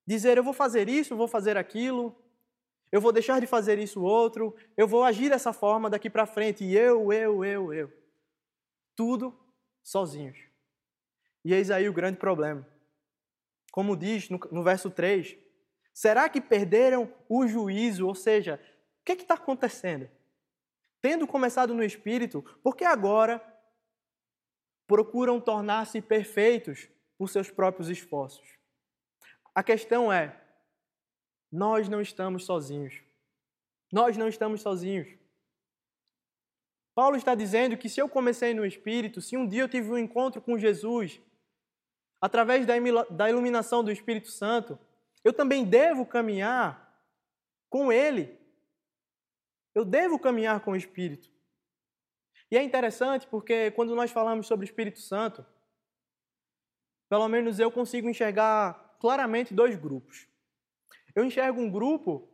Dizer, 0.07 0.37
eu 0.37 0.43
vou 0.43 0.53
fazer 0.53 0.89
isso, 0.89 1.13
eu 1.13 1.17
vou 1.17 1.27
fazer 1.27 1.57
aquilo, 1.57 2.15
eu 2.91 3.01
vou 3.01 3.11
deixar 3.11 3.39
de 3.41 3.47
fazer 3.47 3.79
isso 3.79 4.01
outro, 4.01 4.55
eu 4.75 4.87
vou 4.87 5.03
agir 5.03 5.29
dessa 5.29 5.51
forma 5.51 5.89
daqui 5.89 6.09
para 6.09 6.25
frente, 6.25 6.63
e 6.63 6.75
eu, 6.75 7.11
eu, 7.11 7.43
eu, 7.43 7.73
eu. 7.73 7.93
Tudo 8.95 9.37
sozinhos. 9.83 10.37
E 11.43 11.53
eis 11.53 11.69
aí 11.69 11.87
o 11.87 11.93
grande 11.93 12.17
problema. 12.17 12.67
Como 13.71 13.95
diz 13.95 14.29
no, 14.29 14.39
no 14.51 14.63
verso 14.63 14.89
3, 14.89 15.37
Será 15.97 16.29
que 16.29 16.39
perderam 16.39 17.11
o 17.27 17.47
juízo? 17.47 18.05
Ou 18.05 18.13
seja, 18.13 18.61
o 19.01 19.03
que 19.03 19.13
é 19.13 19.15
está 19.15 19.33
acontecendo? 19.33 20.07
Tendo 21.01 21.25
começado 21.25 21.73
no 21.73 21.83
Espírito, 21.83 22.43
por 22.61 22.75
que 22.75 22.85
agora 22.85 23.43
procuram 24.85 25.41
tornar-se 25.41 25.99
perfeitos 25.99 26.87
por 27.17 27.29
seus 27.29 27.49
próprios 27.49 27.89
esforços? 27.89 28.47
A 29.55 29.63
questão 29.63 30.13
é: 30.13 30.39
nós 31.51 31.87
não 31.87 32.01
estamos 32.01 32.45
sozinhos. 32.45 33.01
Nós 33.91 34.17
não 34.17 34.27
estamos 34.27 34.61
sozinhos. 34.61 35.07
Paulo 36.93 37.15
está 37.15 37.35
dizendo 37.35 37.77
que 37.77 37.89
se 37.89 38.01
eu 38.01 38.09
comecei 38.09 38.53
no 38.53 38.65
Espírito, 38.65 39.21
se 39.21 39.37
um 39.37 39.47
dia 39.47 39.61
eu 39.61 39.69
tive 39.69 39.91
um 39.91 39.97
encontro 39.97 40.41
com 40.41 40.57
Jesus, 40.57 41.21
através 42.19 42.65
da 42.65 43.29
iluminação 43.29 43.83
do 43.83 43.91
Espírito 43.91 44.29
Santo, 44.31 44.79
eu 45.23 45.31
também 45.31 45.63
devo 45.63 46.05
caminhar 46.05 47.03
com 47.69 47.91
Ele. 47.91 48.37
Eu 49.75 49.85
devo 49.85 50.17
caminhar 50.17 50.59
com 50.61 50.71
o 50.71 50.75
Espírito. 50.75 51.29
E 52.49 52.57
é 52.57 52.63
interessante 52.63 53.27
porque 53.27 53.71
quando 53.71 53.93
nós 53.93 54.09
falamos 54.09 54.47
sobre 54.47 54.63
o 54.63 54.69
Espírito 54.69 54.99
Santo, 54.99 55.45
pelo 57.09 57.27
menos 57.27 57.59
eu 57.59 57.71
consigo 57.71 58.09
enxergar 58.09 58.97
claramente 58.99 59.53
dois 59.53 59.75
grupos. 59.75 60.27
Eu 61.17 61.25
enxergo 61.25 61.59
um 61.59 61.67
grupo 61.67 62.29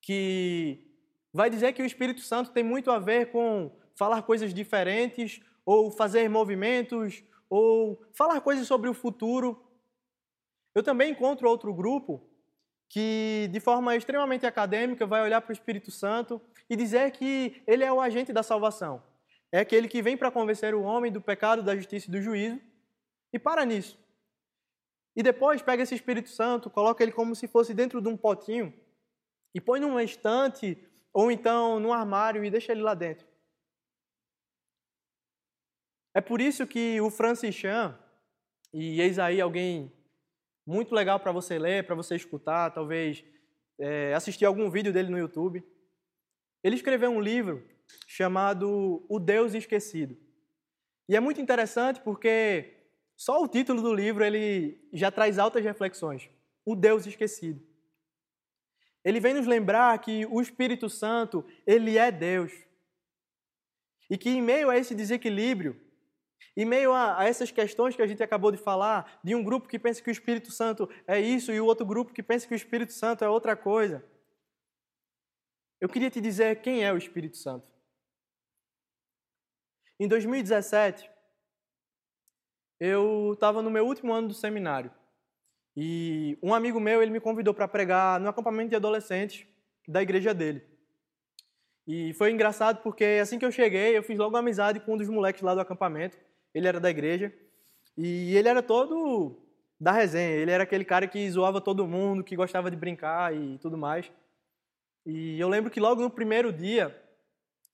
que 0.00 0.82
vai 1.30 1.50
dizer 1.50 1.74
que 1.74 1.82
o 1.82 1.84
Espírito 1.84 2.22
Santo 2.22 2.50
tem 2.52 2.64
muito 2.64 2.90
a 2.90 2.98
ver 2.98 3.30
com 3.30 3.70
falar 3.94 4.22
coisas 4.22 4.54
diferentes, 4.54 5.40
ou 5.62 5.90
fazer 5.90 6.26
movimentos, 6.30 7.22
ou 7.50 8.02
falar 8.14 8.40
coisas 8.40 8.66
sobre 8.66 8.88
o 8.88 8.94
futuro. 8.94 9.62
Eu 10.74 10.82
também 10.82 11.10
encontro 11.10 11.50
outro 11.50 11.74
grupo 11.74 12.26
que, 12.88 13.46
de 13.52 13.60
forma 13.60 13.94
extremamente 13.94 14.46
acadêmica, 14.46 15.06
vai 15.06 15.20
olhar 15.20 15.42
para 15.42 15.50
o 15.50 15.52
Espírito 15.52 15.90
Santo 15.90 16.40
e 16.70 16.74
dizer 16.76 17.10
que 17.10 17.62
ele 17.66 17.84
é 17.84 17.92
o 17.92 18.00
agente 18.00 18.32
da 18.32 18.42
salvação. 18.42 19.02
É 19.52 19.60
aquele 19.60 19.86
que 19.86 20.00
vem 20.00 20.16
para 20.16 20.30
convencer 20.30 20.74
o 20.74 20.80
homem 20.80 21.12
do 21.12 21.20
pecado, 21.20 21.62
da 21.62 21.76
justiça 21.76 22.08
e 22.08 22.10
do 22.10 22.22
juízo 22.22 22.58
e 23.34 23.38
para 23.38 23.66
nisso. 23.66 23.98
E 25.18 25.22
depois 25.22 25.60
pega 25.60 25.82
esse 25.82 25.96
Espírito 25.96 26.28
Santo, 26.28 26.70
coloca 26.70 27.02
ele 27.02 27.10
como 27.10 27.34
se 27.34 27.48
fosse 27.48 27.74
dentro 27.74 28.00
de 28.00 28.06
um 28.06 28.16
potinho 28.16 28.72
e 29.52 29.60
põe 29.60 29.80
numa 29.80 30.04
estante 30.04 30.78
ou 31.12 31.28
então 31.28 31.80
num 31.80 31.92
armário 31.92 32.44
e 32.44 32.50
deixa 32.50 32.70
ele 32.70 32.82
lá 32.82 32.94
dentro. 32.94 33.26
É 36.14 36.20
por 36.20 36.40
isso 36.40 36.68
que 36.68 37.00
o 37.00 37.10
Francis 37.10 37.52
Chan, 37.52 37.98
e 38.72 39.00
eis 39.00 39.18
aí 39.18 39.40
alguém 39.40 39.92
muito 40.64 40.94
legal 40.94 41.18
para 41.18 41.32
você 41.32 41.58
ler, 41.58 41.84
para 41.84 41.96
você 41.96 42.14
escutar, 42.14 42.70
talvez 42.70 43.24
é, 43.80 44.14
assistir 44.14 44.44
algum 44.44 44.70
vídeo 44.70 44.92
dele 44.92 45.10
no 45.10 45.18
YouTube. 45.18 45.66
Ele 46.62 46.76
escreveu 46.76 47.10
um 47.10 47.20
livro 47.20 47.68
chamado 48.06 49.04
O 49.08 49.18
Deus 49.18 49.52
Esquecido. 49.52 50.16
E 51.08 51.16
é 51.16 51.20
muito 51.20 51.40
interessante 51.40 52.00
porque 52.02 52.77
só 53.18 53.42
o 53.42 53.48
título 53.48 53.82
do 53.82 53.92
livro 53.92 54.24
ele 54.24 54.80
já 54.92 55.10
traz 55.10 55.40
altas 55.40 55.64
reflexões. 55.64 56.30
O 56.64 56.76
Deus 56.76 57.04
Esquecido. 57.04 57.60
Ele 59.04 59.18
vem 59.18 59.34
nos 59.34 59.44
lembrar 59.44 59.98
que 59.98 60.24
o 60.26 60.40
Espírito 60.40 60.88
Santo, 60.88 61.44
ele 61.66 61.98
é 61.98 62.12
Deus. 62.12 62.52
E 64.08 64.16
que 64.16 64.30
em 64.30 64.40
meio 64.40 64.70
a 64.70 64.76
esse 64.76 64.94
desequilíbrio, 64.94 65.80
em 66.56 66.64
meio 66.64 66.92
a, 66.92 67.20
a, 67.20 67.24
essas 67.24 67.50
questões 67.50 67.96
que 67.96 68.02
a 68.02 68.06
gente 68.06 68.22
acabou 68.22 68.52
de 68.52 68.58
falar, 68.58 69.20
de 69.24 69.34
um 69.34 69.42
grupo 69.42 69.66
que 69.66 69.80
pensa 69.80 70.00
que 70.00 70.10
o 70.10 70.12
Espírito 70.12 70.52
Santo 70.52 70.88
é 71.04 71.18
isso 71.20 71.52
e 71.52 71.60
o 71.60 71.66
outro 71.66 71.84
grupo 71.84 72.12
que 72.12 72.22
pensa 72.22 72.46
que 72.46 72.54
o 72.54 72.56
Espírito 72.56 72.92
Santo 72.92 73.24
é 73.24 73.28
outra 73.28 73.56
coisa, 73.56 74.04
eu 75.80 75.88
queria 75.88 76.10
te 76.10 76.20
dizer 76.20 76.62
quem 76.62 76.84
é 76.84 76.92
o 76.92 76.96
Espírito 76.96 77.36
Santo. 77.36 77.68
Em 79.98 80.06
2017, 80.06 81.17
eu 82.80 83.32
estava 83.34 83.62
no 83.62 83.70
meu 83.70 83.86
último 83.86 84.12
ano 84.12 84.28
do 84.28 84.34
seminário 84.34 84.90
e 85.76 86.38
um 86.42 86.54
amigo 86.54 86.80
meu 86.80 87.02
ele 87.02 87.10
me 87.10 87.20
convidou 87.20 87.54
para 87.54 87.68
pregar 87.68 88.20
no 88.20 88.28
acampamento 88.28 88.70
de 88.70 88.76
adolescentes 88.76 89.46
da 89.86 90.02
igreja 90.02 90.34
dele. 90.34 90.62
E 91.86 92.12
foi 92.14 92.30
engraçado 92.30 92.82
porque 92.82 93.04
assim 93.22 93.38
que 93.38 93.44
eu 93.44 93.52
cheguei, 93.52 93.96
eu 93.96 94.02
fiz 94.02 94.18
logo 94.18 94.36
amizade 94.36 94.80
com 94.80 94.94
um 94.94 94.96
dos 94.96 95.08
moleques 95.08 95.42
lá 95.42 95.54
do 95.54 95.60
acampamento 95.60 96.18
ele 96.54 96.66
era 96.66 96.80
da 96.80 96.90
igreja 96.90 97.32
e 97.96 98.36
ele 98.36 98.48
era 98.48 98.62
todo 98.62 99.36
da 99.80 99.92
resenha. 99.92 100.36
Ele 100.36 100.50
era 100.50 100.64
aquele 100.64 100.84
cara 100.84 101.06
que 101.06 101.30
zoava 101.30 101.60
todo 101.60 101.86
mundo, 101.86 102.24
que 102.24 102.36
gostava 102.36 102.70
de 102.70 102.76
brincar 102.76 103.34
e 103.34 103.58
tudo 103.58 103.76
mais. 103.76 104.10
E 105.06 105.38
eu 105.38 105.48
lembro 105.48 105.70
que 105.70 105.80
logo 105.80 106.02
no 106.02 106.10
primeiro 106.10 106.52
dia, 106.52 106.96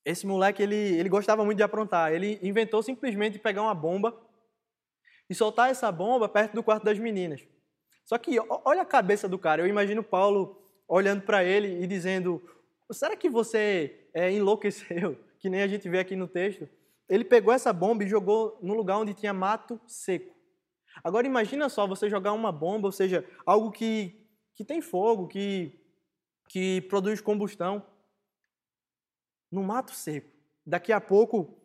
esse 0.04 0.26
moleque 0.26 0.62
ele, 0.62 0.76
ele 0.76 1.08
gostava 1.08 1.44
muito 1.44 1.56
de 1.56 1.62
aprontar. 1.62 2.12
Ele 2.12 2.38
inventou 2.42 2.82
simplesmente 2.82 3.38
pegar 3.38 3.62
uma 3.62 3.74
bomba 3.74 4.14
e 5.28 5.34
soltar 5.34 5.70
essa 5.70 5.90
bomba 5.90 6.28
perto 6.28 6.54
do 6.54 6.62
quarto 6.62 6.84
das 6.84 6.98
meninas. 6.98 7.46
Só 8.04 8.18
que 8.18 8.38
olha 8.64 8.82
a 8.82 8.86
cabeça 8.86 9.28
do 9.28 9.38
cara. 9.38 9.62
Eu 9.62 9.66
imagino 9.66 10.02
Paulo 10.02 10.60
olhando 10.86 11.22
para 11.22 11.42
ele 11.42 11.82
e 11.82 11.86
dizendo: 11.86 12.42
Será 12.92 13.16
que 13.16 13.28
você 13.28 14.08
é, 14.14 14.30
enlouqueceu? 14.30 15.18
Que 15.44 15.50
nem 15.50 15.60
a 15.60 15.66
gente 15.66 15.86
vê 15.90 15.98
aqui 15.98 16.16
no 16.16 16.26
texto. 16.26 16.66
Ele 17.06 17.22
pegou 17.22 17.52
essa 17.52 17.70
bomba 17.70 18.02
e 18.02 18.08
jogou 18.08 18.58
no 18.62 18.72
lugar 18.72 18.96
onde 18.96 19.12
tinha 19.12 19.34
mato 19.34 19.78
seco. 19.86 20.34
Agora 21.02 21.26
imagina 21.26 21.68
só 21.68 21.86
você 21.86 22.08
jogar 22.08 22.32
uma 22.32 22.50
bomba, 22.50 22.88
ou 22.88 22.92
seja, 22.92 23.28
algo 23.44 23.70
que, 23.70 24.26
que 24.54 24.64
tem 24.64 24.80
fogo, 24.80 25.28
que, 25.28 25.78
que 26.48 26.80
produz 26.82 27.20
combustão, 27.20 27.84
no 29.52 29.62
mato 29.62 29.92
seco. 29.92 30.30
Daqui 30.66 30.92
a 30.92 31.00
pouco 31.00 31.63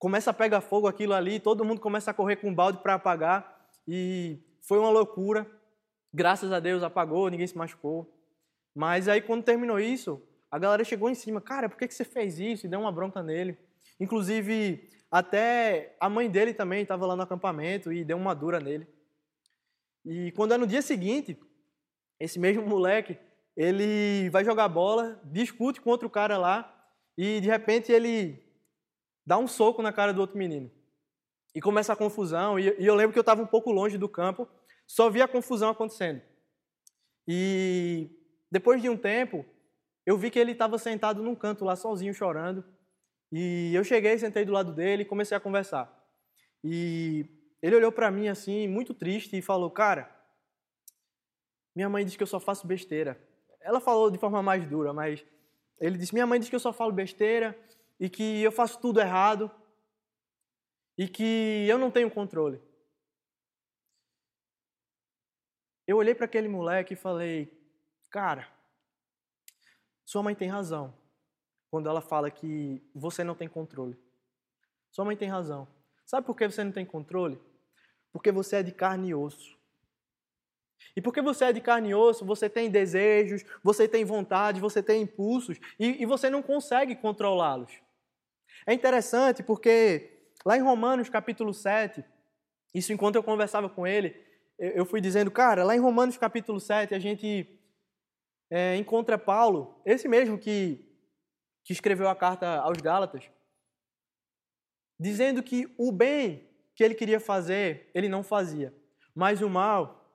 começa 0.00 0.30
a 0.30 0.34
pegar 0.34 0.62
fogo 0.62 0.88
aquilo 0.88 1.12
ali, 1.12 1.38
todo 1.38 1.64
mundo 1.64 1.78
começa 1.78 2.10
a 2.10 2.14
correr 2.14 2.36
com 2.36 2.48
um 2.48 2.54
balde 2.54 2.78
para 2.78 2.94
apagar 2.94 3.68
e 3.86 4.40
foi 4.62 4.78
uma 4.78 4.88
loucura. 4.88 5.46
Graças 6.12 6.50
a 6.50 6.58
Deus 6.58 6.82
apagou, 6.82 7.28
ninguém 7.28 7.46
se 7.46 7.56
machucou. 7.56 8.10
Mas 8.74 9.08
aí 9.08 9.20
quando 9.20 9.44
terminou 9.44 9.78
isso, 9.78 10.20
a 10.50 10.58
galera 10.58 10.82
chegou 10.84 11.10
em 11.10 11.14
cima, 11.14 11.38
cara, 11.38 11.68
por 11.68 11.76
que, 11.76 11.86
que 11.86 11.94
você 11.94 12.02
fez 12.02 12.40
isso? 12.40 12.64
E 12.64 12.68
deu 12.68 12.80
uma 12.80 12.90
bronca 12.90 13.22
nele. 13.22 13.58
Inclusive, 14.00 14.88
até 15.10 15.94
a 16.00 16.08
mãe 16.08 16.30
dele 16.30 16.54
também 16.54 16.80
estava 16.80 17.06
lá 17.06 17.14
no 17.14 17.22
acampamento 17.22 17.92
e 17.92 18.02
deu 18.02 18.16
uma 18.16 18.34
dura 18.34 18.58
nele. 18.58 18.88
E 20.06 20.32
quando 20.32 20.54
é 20.54 20.56
no 20.56 20.66
dia 20.66 20.80
seguinte, 20.80 21.38
esse 22.18 22.38
mesmo 22.38 22.66
moleque, 22.66 23.18
ele 23.54 24.30
vai 24.30 24.46
jogar 24.46 24.66
bola, 24.68 25.20
discute 25.24 25.78
com 25.78 25.90
outro 25.90 26.08
cara 26.08 26.38
lá 26.38 26.74
e 27.18 27.38
de 27.42 27.48
repente 27.48 27.92
ele 27.92 28.42
dá 29.30 29.38
um 29.38 29.46
soco 29.46 29.80
na 29.80 29.92
cara 29.92 30.12
do 30.12 30.20
outro 30.20 30.36
menino. 30.36 30.68
E 31.54 31.60
começa 31.60 31.92
a 31.92 31.96
confusão. 31.96 32.58
E 32.58 32.74
eu 32.84 32.96
lembro 32.96 33.12
que 33.12 33.18
eu 33.18 33.22
estava 33.22 33.40
um 33.40 33.46
pouco 33.46 33.70
longe 33.70 33.96
do 33.96 34.08
campo, 34.08 34.48
só 34.88 35.08
vi 35.08 35.22
a 35.22 35.28
confusão 35.28 35.70
acontecendo. 35.70 36.20
E 37.28 38.10
depois 38.50 38.82
de 38.82 38.88
um 38.88 38.96
tempo, 38.96 39.46
eu 40.04 40.18
vi 40.18 40.32
que 40.32 40.38
ele 40.40 40.50
estava 40.50 40.78
sentado 40.78 41.22
num 41.22 41.36
canto 41.36 41.64
lá 41.64 41.76
sozinho 41.76 42.12
chorando. 42.12 42.64
E 43.30 43.72
eu 43.72 43.84
cheguei, 43.84 44.18
sentei 44.18 44.44
do 44.44 44.50
lado 44.50 44.72
dele 44.72 45.02
e 45.02 45.06
comecei 45.06 45.36
a 45.36 45.40
conversar. 45.40 45.88
E 46.64 47.24
ele 47.62 47.76
olhou 47.76 47.92
para 47.92 48.10
mim 48.10 48.26
assim, 48.26 48.66
muito 48.66 48.92
triste, 48.92 49.36
e 49.36 49.42
falou: 49.42 49.70
Cara, 49.70 50.10
minha 51.72 51.88
mãe 51.88 52.04
diz 52.04 52.16
que 52.16 52.22
eu 52.24 52.26
só 52.26 52.40
faço 52.40 52.66
besteira. 52.66 53.16
Ela 53.60 53.78
falou 53.78 54.10
de 54.10 54.18
forma 54.18 54.42
mais 54.42 54.66
dura, 54.66 54.92
mas 54.92 55.24
ele 55.78 55.96
disse: 55.96 56.12
Minha 56.12 56.26
mãe 56.26 56.40
diz 56.40 56.48
que 56.48 56.56
eu 56.56 56.60
só 56.60 56.72
falo 56.72 56.90
besteira 56.90 57.56
e 58.00 58.08
que 58.08 58.42
eu 58.42 58.50
faço 58.50 58.80
tudo 58.80 58.98
errado 58.98 59.50
e 60.96 61.06
que 61.06 61.66
eu 61.68 61.78
não 61.78 61.90
tenho 61.90 62.10
controle. 62.10 62.60
Eu 65.86 65.98
olhei 65.98 66.14
para 66.14 66.24
aquele 66.24 66.48
moleque 66.48 66.94
e 66.94 66.96
falei: 66.96 67.52
Cara, 68.10 68.50
sua 70.06 70.22
mãe 70.22 70.34
tem 70.34 70.48
razão 70.48 70.98
quando 71.70 71.88
ela 71.88 72.00
fala 72.00 72.30
que 72.30 72.82
você 72.94 73.22
não 73.22 73.34
tem 73.34 73.48
controle. 73.48 73.96
Sua 74.90 75.04
mãe 75.04 75.16
tem 75.16 75.28
razão. 75.28 75.68
Sabe 76.06 76.26
por 76.26 76.34
que 76.34 76.48
você 76.48 76.64
não 76.64 76.72
tem 76.72 76.86
controle? 76.86 77.40
Porque 78.12 78.32
você 78.32 78.56
é 78.56 78.62
de 78.62 78.72
carne 78.72 79.10
e 79.10 79.14
osso. 79.14 79.56
E 80.96 81.00
porque 81.00 81.20
você 81.20 81.44
é 81.44 81.52
de 81.52 81.60
carne 81.60 81.90
e 81.90 81.94
osso, 81.94 82.24
você 82.24 82.48
tem 82.48 82.70
desejos, 82.70 83.44
você 83.62 83.86
tem 83.86 84.04
vontade, 84.04 84.60
você 84.60 84.82
tem 84.82 85.02
impulsos 85.02 85.58
e, 85.78 86.02
e 86.02 86.06
você 86.06 86.28
não 86.28 86.42
consegue 86.42 86.96
controlá-los. 86.96 87.70
É 88.66 88.72
interessante 88.72 89.42
porque 89.42 90.10
lá 90.44 90.56
em 90.56 90.62
Romanos 90.62 91.08
capítulo 91.08 91.52
7, 91.52 92.04
isso 92.74 92.92
enquanto 92.92 93.16
eu 93.16 93.22
conversava 93.22 93.68
com 93.68 93.86
ele, 93.86 94.16
eu 94.58 94.84
fui 94.84 95.00
dizendo, 95.00 95.30
cara, 95.30 95.64
lá 95.64 95.74
em 95.74 95.80
Romanos 95.80 96.18
capítulo 96.18 96.60
7 96.60 96.94
a 96.94 96.98
gente 96.98 97.48
é, 98.50 98.76
encontra 98.76 99.16
Paulo, 99.16 99.80
esse 99.86 100.06
mesmo 100.06 100.38
que, 100.38 100.84
que 101.64 101.72
escreveu 101.72 102.08
a 102.08 102.16
carta 102.16 102.58
aos 102.60 102.78
Gálatas, 102.78 103.30
dizendo 104.98 105.42
que 105.42 105.72
o 105.78 105.90
bem 105.90 106.48
que 106.74 106.84
ele 106.84 106.94
queria 106.94 107.18
fazer, 107.18 107.90
ele 107.94 108.08
não 108.08 108.22
fazia, 108.22 108.74
mas 109.14 109.40
o 109.40 109.48
mal, 109.48 110.14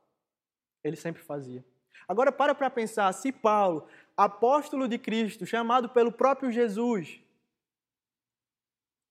ele 0.84 0.96
sempre 0.96 1.24
fazia. 1.24 1.66
Agora 2.08 2.32
para 2.32 2.54
para 2.54 2.70
pensar, 2.70 3.12
se 3.14 3.32
Paulo, 3.32 3.88
apóstolo 4.16 4.88
de 4.88 5.00
Cristo, 5.00 5.46
chamado 5.46 5.90
pelo 5.90 6.12
próprio 6.12 6.52
Jesus, 6.52 7.20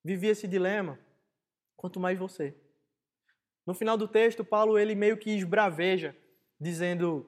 vivia 0.05 0.33
esse 0.33 0.47
dilema, 0.47 0.99
quanto 1.77 1.99
mais 1.99 2.19
você. 2.19 2.55
No 3.67 3.73
final 3.73 3.97
do 3.97 4.07
texto, 4.07 4.45
Paulo 4.45 4.79
ele 4.79 4.95
meio 4.95 5.17
que 5.17 5.31
esbraveja, 5.31 6.14
dizendo: 6.61 7.27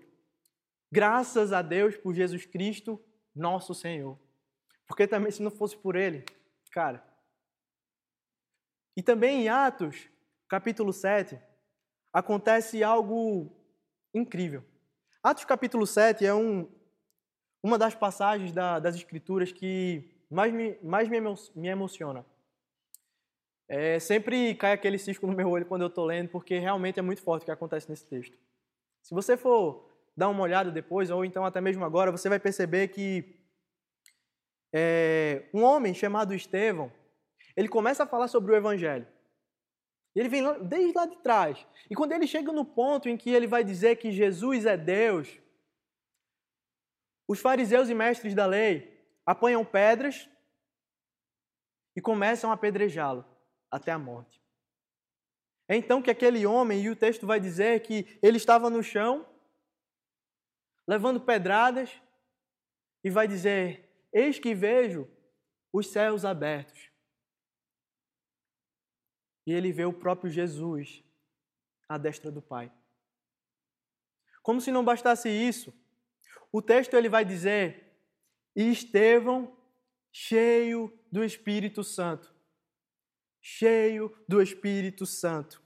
Graças 0.93 1.53
a 1.53 1.63
Deus 1.63 1.97
por 1.97 2.15
Jesus 2.15 2.45
Cristo, 2.45 3.03
nosso 3.35 3.75
Senhor. 3.75 4.19
Porque 4.87 5.07
também 5.07 5.33
se 5.33 5.43
não 5.43 5.51
fosse 5.51 5.77
por 5.77 5.97
ele, 5.97 6.25
cara. 6.71 7.03
E 8.97 9.03
também 9.03 9.43
em 9.43 9.49
Atos, 9.49 10.09
capítulo 10.49 10.93
7, 10.93 11.39
acontece 12.13 12.83
algo 12.85 13.51
incrível. 14.15 14.65
Atos 15.23 15.45
capítulo 15.45 15.87
7 15.87 16.25
é 16.25 16.33
um, 16.33 16.71
uma 17.63 17.77
das 17.77 17.95
passagens 17.95 18.53
da, 18.53 18.79
das 18.79 18.95
Escrituras 18.95 19.51
que 19.51 20.09
mais 20.31 20.53
me, 20.53 20.79
mais 20.83 21.09
me, 21.09 21.19
me 21.55 21.69
emociona. 21.69 22.25
É, 23.69 23.99
sempre 23.99 24.55
cai 24.55 24.73
aquele 24.73 24.99
cisco 24.99 25.27
no 25.27 25.35
meu 25.35 25.49
olho 25.51 25.67
quando 25.67 25.83
eu 25.83 25.89
estou 25.89 26.05
lendo, 26.05 26.29
porque 26.29 26.59
realmente 26.59 27.01
é 27.01 27.03
muito 27.03 27.23
forte 27.23 27.43
o 27.43 27.47
que 27.47 27.51
acontece 27.51 27.91
nesse 27.91 28.07
texto. 28.07 28.39
Se 29.03 29.15
você 29.15 29.37
for 29.37 29.91
dar 30.17 30.29
uma 30.29 30.43
olhada 30.43 30.71
depois, 30.71 31.11
ou 31.11 31.25
então 31.25 31.45
até 31.45 31.61
mesmo 31.61 31.85
agora, 31.85 32.13
você 32.13 32.29
vai 32.29 32.39
perceber 32.39 32.89
que 32.89 33.37
é, 34.73 35.49
um 35.53 35.63
homem 35.63 35.93
chamado 35.93 36.35
Estevão, 36.35 36.93
ele 37.57 37.69
começa 37.69 38.05
a 38.05 38.07
falar 38.07 38.29
sobre 38.29 38.53
o 38.53 38.57
Evangelho. 38.57 39.07
Ele 40.15 40.29
vem 40.29 40.43
desde 40.65 40.97
lá 40.97 41.05
de 41.05 41.17
trás. 41.19 41.67
E 41.91 41.95
quando 41.95 42.13
ele 42.13 42.27
chega 42.27 42.53
no 42.53 42.65
ponto 42.65 43.09
em 43.09 43.17
que 43.17 43.31
ele 43.31 43.47
vai 43.47 43.63
dizer 43.63 43.97
que 43.97 44.13
Jesus 44.13 44.65
é 44.65 44.77
Deus, 44.77 45.39
os 47.29 47.41
fariseus 47.41 47.91
e 47.91 47.95
mestres 47.95 48.35
da 48.35 48.47
lei 48.47 49.05
apanham 49.27 49.65
pedras 49.65 50.29
e 51.95 52.01
começam 52.01 52.51
a 52.51 52.55
apedrejá-lo 52.55 53.25
até 53.71 53.93
a 53.93 53.99
morte. 53.99 54.43
É 55.69 55.77
então 55.77 56.01
que 56.01 56.11
aquele 56.11 56.47
homem, 56.47 56.83
e 56.83 56.91
o 56.91 56.97
texto 56.97 57.27
vai 57.27 57.41
dizer 57.41 57.81
que 57.81 58.19
ele 58.23 58.37
estava 58.37 58.71
no 58.71 58.83
chão 58.83 59.27
levando 60.87 61.21
pedradas, 61.21 62.01
e 63.07 63.11
vai 63.11 63.29
dizer: 63.29 63.89
Eis 64.13 64.39
que 64.39 64.55
vejo 64.55 65.09
os 65.73 65.89
céus 65.93 66.25
abertos. 66.25 66.91
E 69.47 69.53
ele 69.53 69.73
vê 69.73 69.85
o 69.85 69.93
próprio 69.93 70.29
Jesus 70.29 71.05
à 71.89 71.97
destra 71.97 72.33
do 72.33 72.43
Pai. 72.43 72.73
Como 74.43 74.61
se 74.61 74.73
não 74.73 74.85
bastasse 74.85 75.29
isso, 75.29 75.73
o 76.51 76.61
texto 76.61 76.95
ele 76.95 77.09
vai 77.09 77.25
dizer: 77.25 77.97
E 78.57 78.71
Estevão, 78.71 79.57
cheio 80.11 80.93
do 81.11 81.23
Espírito 81.23 81.85
Santo, 81.85 82.35
cheio 83.49 84.13
do 84.29 84.43
Espírito 84.43 85.07
Santo, 85.07 85.63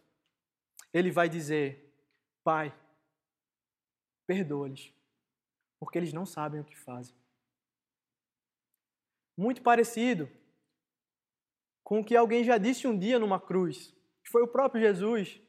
ele 0.92 1.10
vai 1.10 1.30
dizer: 1.30 1.90
Pai, 2.44 2.78
perdoa-lhes, 4.26 4.92
porque 5.78 5.96
eles 5.96 6.12
não 6.12 6.26
sabem 6.26 6.60
o 6.60 6.64
que 6.64 6.76
fazem. 6.76 7.16
Muito 9.34 9.62
parecido 9.62 10.30
com 11.82 12.00
o 12.00 12.04
que 12.04 12.14
alguém 12.14 12.44
já 12.44 12.58
disse 12.58 12.86
um 12.86 12.98
dia 12.98 13.18
numa 13.18 13.40
cruz, 13.40 13.96
que 14.22 14.30
foi 14.30 14.42
o 14.42 14.52
próprio 14.52 14.82
Jesus. 14.82 15.40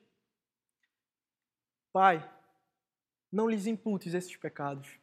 Pai, 1.92 2.18
não 3.30 3.50
lhes 3.50 3.66
imputes 3.66 4.14
esses 4.14 4.38
pecados. 4.38 4.98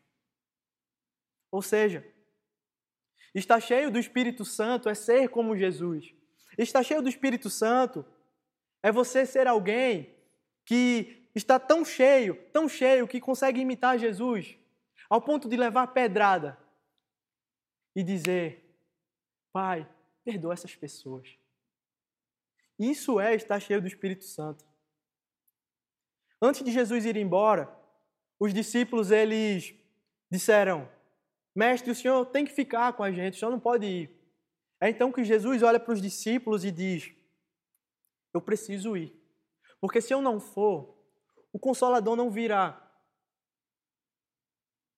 Ou 1.52 1.60
seja, 1.60 2.02
estar 3.34 3.60
cheio 3.60 3.90
do 3.90 3.98
Espírito 3.98 4.46
Santo 4.46 4.88
é 4.88 4.94
ser 4.94 5.28
como 5.28 5.54
Jesus. 5.54 6.17
Estar 6.58 6.82
cheio 6.82 7.00
do 7.00 7.08
Espírito 7.08 7.48
Santo 7.48 8.04
é 8.82 8.90
você 8.90 9.24
ser 9.24 9.46
alguém 9.46 10.14
que 10.66 11.30
está 11.34 11.58
tão 11.58 11.84
cheio, 11.84 12.34
tão 12.52 12.68
cheio, 12.68 13.06
que 13.06 13.20
consegue 13.20 13.60
imitar 13.60 13.98
Jesus 13.98 14.58
ao 15.08 15.22
ponto 15.22 15.48
de 15.48 15.56
levar 15.56 15.86
pedrada 15.88 16.58
e 17.94 18.02
dizer: 18.02 18.76
Pai, 19.52 19.88
perdoa 20.24 20.52
essas 20.52 20.74
pessoas. 20.74 21.38
Isso 22.78 23.20
é 23.20 23.34
estar 23.34 23.58
cheio 23.60 23.80
do 23.80 23.88
Espírito 23.88 24.24
Santo. 24.24 24.64
Antes 26.40 26.62
de 26.62 26.70
Jesus 26.70 27.04
ir 27.04 27.16
embora, 27.16 27.72
os 28.38 28.52
discípulos 28.52 29.10
eles 29.10 29.74
disseram: 30.30 30.88
Mestre, 31.54 31.90
o 31.90 31.94
Senhor 31.94 32.26
tem 32.26 32.44
que 32.44 32.52
ficar 32.52 32.92
com 32.92 33.02
a 33.02 33.10
gente, 33.10 33.34
o 33.34 33.38
Senhor 33.38 33.50
não 33.50 33.60
pode 33.60 33.86
ir. 33.86 34.17
É 34.80 34.88
então 34.88 35.10
que 35.12 35.24
Jesus 35.24 35.62
olha 35.62 35.80
para 35.80 35.92
os 35.92 36.00
discípulos 36.00 36.64
e 36.64 36.70
diz: 36.70 37.12
Eu 38.32 38.40
preciso 38.40 38.96
ir. 38.96 39.18
Porque 39.80 40.00
se 40.00 40.12
eu 40.12 40.20
não 40.20 40.40
for, 40.40 40.96
o 41.52 41.58
consolador 41.58 42.16
não 42.16 42.30
virá. 42.30 42.84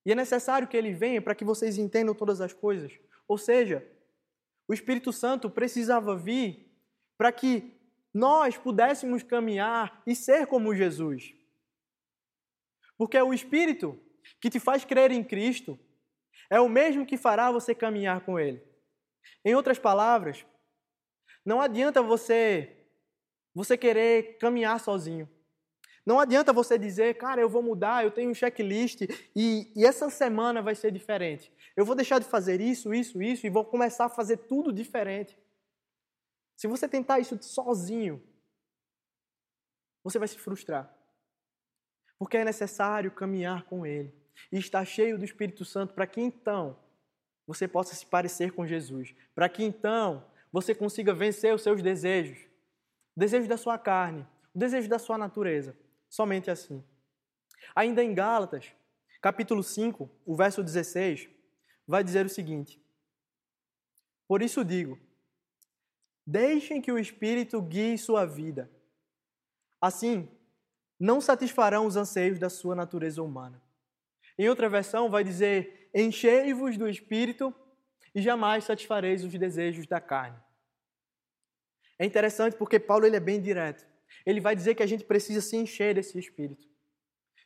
E 0.04 0.12
é 0.12 0.14
necessário 0.14 0.66
que 0.66 0.76
ele 0.76 0.92
venha 0.92 1.20
para 1.20 1.34
que 1.34 1.44
vocês 1.44 1.78
entendam 1.78 2.14
todas 2.14 2.40
as 2.40 2.52
coisas. 2.52 2.92
Ou 3.28 3.36
seja, 3.36 3.86
o 4.66 4.72
Espírito 4.72 5.12
Santo 5.12 5.50
precisava 5.50 6.16
vir 6.16 6.70
para 7.18 7.30
que 7.30 7.78
nós 8.12 8.56
pudéssemos 8.56 9.22
caminhar 9.22 10.02
e 10.06 10.14
ser 10.14 10.46
como 10.46 10.74
Jesus. 10.74 11.34
Porque 12.96 13.16
é 13.16 13.22
o 13.22 13.32
Espírito 13.32 13.98
que 14.40 14.50
te 14.50 14.58
faz 14.58 14.84
crer 14.84 15.10
em 15.10 15.22
Cristo 15.22 15.78
é 16.50 16.60
o 16.60 16.68
mesmo 16.68 17.06
que 17.06 17.16
fará 17.16 17.50
você 17.50 17.74
caminhar 17.74 18.22
com 18.22 18.38
Ele. 18.38 18.62
Em 19.44 19.54
outras 19.54 19.78
palavras, 19.78 20.44
não 21.44 21.60
adianta 21.60 22.02
você 22.02 22.76
você 23.52 23.76
querer 23.76 24.38
caminhar 24.38 24.78
sozinho. 24.78 25.28
Não 26.06 26.18
adianta 26.18 26.52
você 26.52 26.78
dizer, 26.78 27.16
cara, 27.18 27.40
eu 27.40 27.48
vou 27.48 27.62
mudar, 27.62 28.04
eu 28.04 28.10
tenho 28.10 28.30
um 28.30 28.34
checklist 28.34 29.02
e, 29.34 29.72
e, 29.76 29.84
essa 29.84 30.08
semana 30.08 30.62
vai 30.62 30.74
ser 30.74 30.90
diferente. 30.90 31.52
Eu 31.76 31.84
vou 31.84 31.94
deixar 31.94 32.18
de 32.18 32.26
fazer 32.26 32.60
isso, 32.60 32.94
isso, 32.94 33.22
isso 33.22 33.46
e 33.46 33.50
vou 33.50 33.64
começar 33.64 34.06
a 34.06 34.08
fazer 34.08 34.38
tudo 34.38 34.72
diferente. 34.72 35.38
Se 36.56 36.66
você 36.66 36.88
tentar 36.88 37.20
isso 37.20 37.40
sozinho, 37.42 38.22
você 40.02 40.18
vai 40.18 40.28
se 40.28 40.38
frustrar. 40.38 40.94
Porque 42.18 42.36
é 42.36 42.44
necessário 42.44 43.10
caminhar 43.10 43.64
com 43.64 43.86
Ele 43.86 44.12
e 44.50 44.58
estar 44.58 44.84
cheio 44.84 45.18
do 45.18 45.24
Espírito 45.24 45.64
Santo 45.64 45.94
para 45.94 46.06
que 46.06 46.20
então 46.20 46.78
você 47.50 47.66
possa 47.66 47.96
se 47.96 48.06
parecer 48.06 48.52
com 48.52 48.64
Jesus. 48.64 49.12
Para 49.34 49.48
que 49.48 49.64
então 49.64 50.24
você 50.52 50.72
consiga 50.72 51.12
vencer 51.12 51.52
os 51.52 51.62
seus 51.62 51.82
desejos, 51.82 52.38
o 53.16 53.18
desejo 53.18 53.48
da 53.48 53.56
sua 53.56 53.76
carne, 53.76 54.24
o 54.54 54.58
desejo 54.58 54.88
da 54.88 55.00
sua 55.00 55.18
natureza. 55.18 55.76
Somente 56.08 56.48
assim. 56.48 56.84
Ainda 57.74 58.04
em 58.04 58.14
Gálatas, 58.14 58.72
capítulo 59.20 59.64
5, 59.64 60.08
o 60.24 60.36
verso 60.36 60.62
16, 60.62 61.28
vai 61.84 62.04
dizer 62.04 62.24
o 62.24 62.28
seguinte: 62.28 62.80
Por 64.28 64.42
isso 64.42 64.64
digo, 64.64 64.96
deixem 66.24 66.80
que 66.80 66.92
o 66.92 67.00
Espírito 67.00 67.60
guie 67.60 67.98
sua 67.98 68.24
vida. 68.24 68.70
Assim, 69.80 70.28
não 71.00 71.20
satisfarão 71.20 71.84
os 71.84 71.96
anseios 71.96 72.38
da 72.38 72.48
sua 72.48 72.76
natureza 72.76 73.20
humana. 73.20 73.60
Em 74.38 74.48
outra 74.48 74.68
versão, 74.68 75.10
vai 75.10 75.24
dizer: 75.24 75.90
Enchei-vos 75.94 76.76
do 76.76 76.88
Espírito 76.88 77.54
e 78.14 78.20
jamais 78.20 78.64
satisfareis 78.64 79.24
os 79.24 79.32
desejos 79.32 79.86
da 79.86 80.00
carne. 80.00 80.38
É 81.98 82.04
interessante 82.04 82.56
porque 82.56 82.78
Paulo 82.78 83.06
ele 83.06 83.16
é 83.16 83.20
bem 83.20 83.40
direto. 83.40 83.86
Ele 84.24 84.40
vai 84.40 84.56
dizer 84.56 84.74
que 84.74 84.82
a 84.82 84.86
gente 84.86 85.04
precisa 85.04 85.40
se 85.40 85.56
encher 85.56 85.94
desse 85.94 86.18
Espírito. 86.18 86.68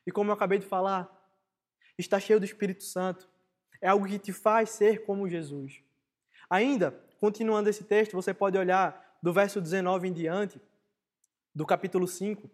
E 0.06 0.12
como 0.12 0.30
eu 0.30 0.34
acabei 0.34 0.58
de 0.58 0.66
falar, 0.66 1.10
estar 1.98 2.20
cheio 2.20 2.38
do 2.38 2.44
Espírito 2.44 2.84
Santo 2.84 3.28
é 3.80 3.88
algo 3.88 4.06
que 4.06 4.18
te 4.18 4.32
faz 4.32 4.70
ser 4.70 5.04
como 5.04 5.28
Jesus. 5.28 5.82
Ainda, 6.48 6.92
continuando 7.18 7.68
esse 7.68 7.84
texto, 7.84 8.12
você 8.12 8.32
pode 8.32 8.56
olhar 8.56 9.18
do 9.22 9.32
verso 9.32 9.60
19 9.60 10.08
em 10.08 10.12
diante, 10.12 10.60
do 11.54 11.66
capítulo 11.66 12.06
5. 12.06 12.50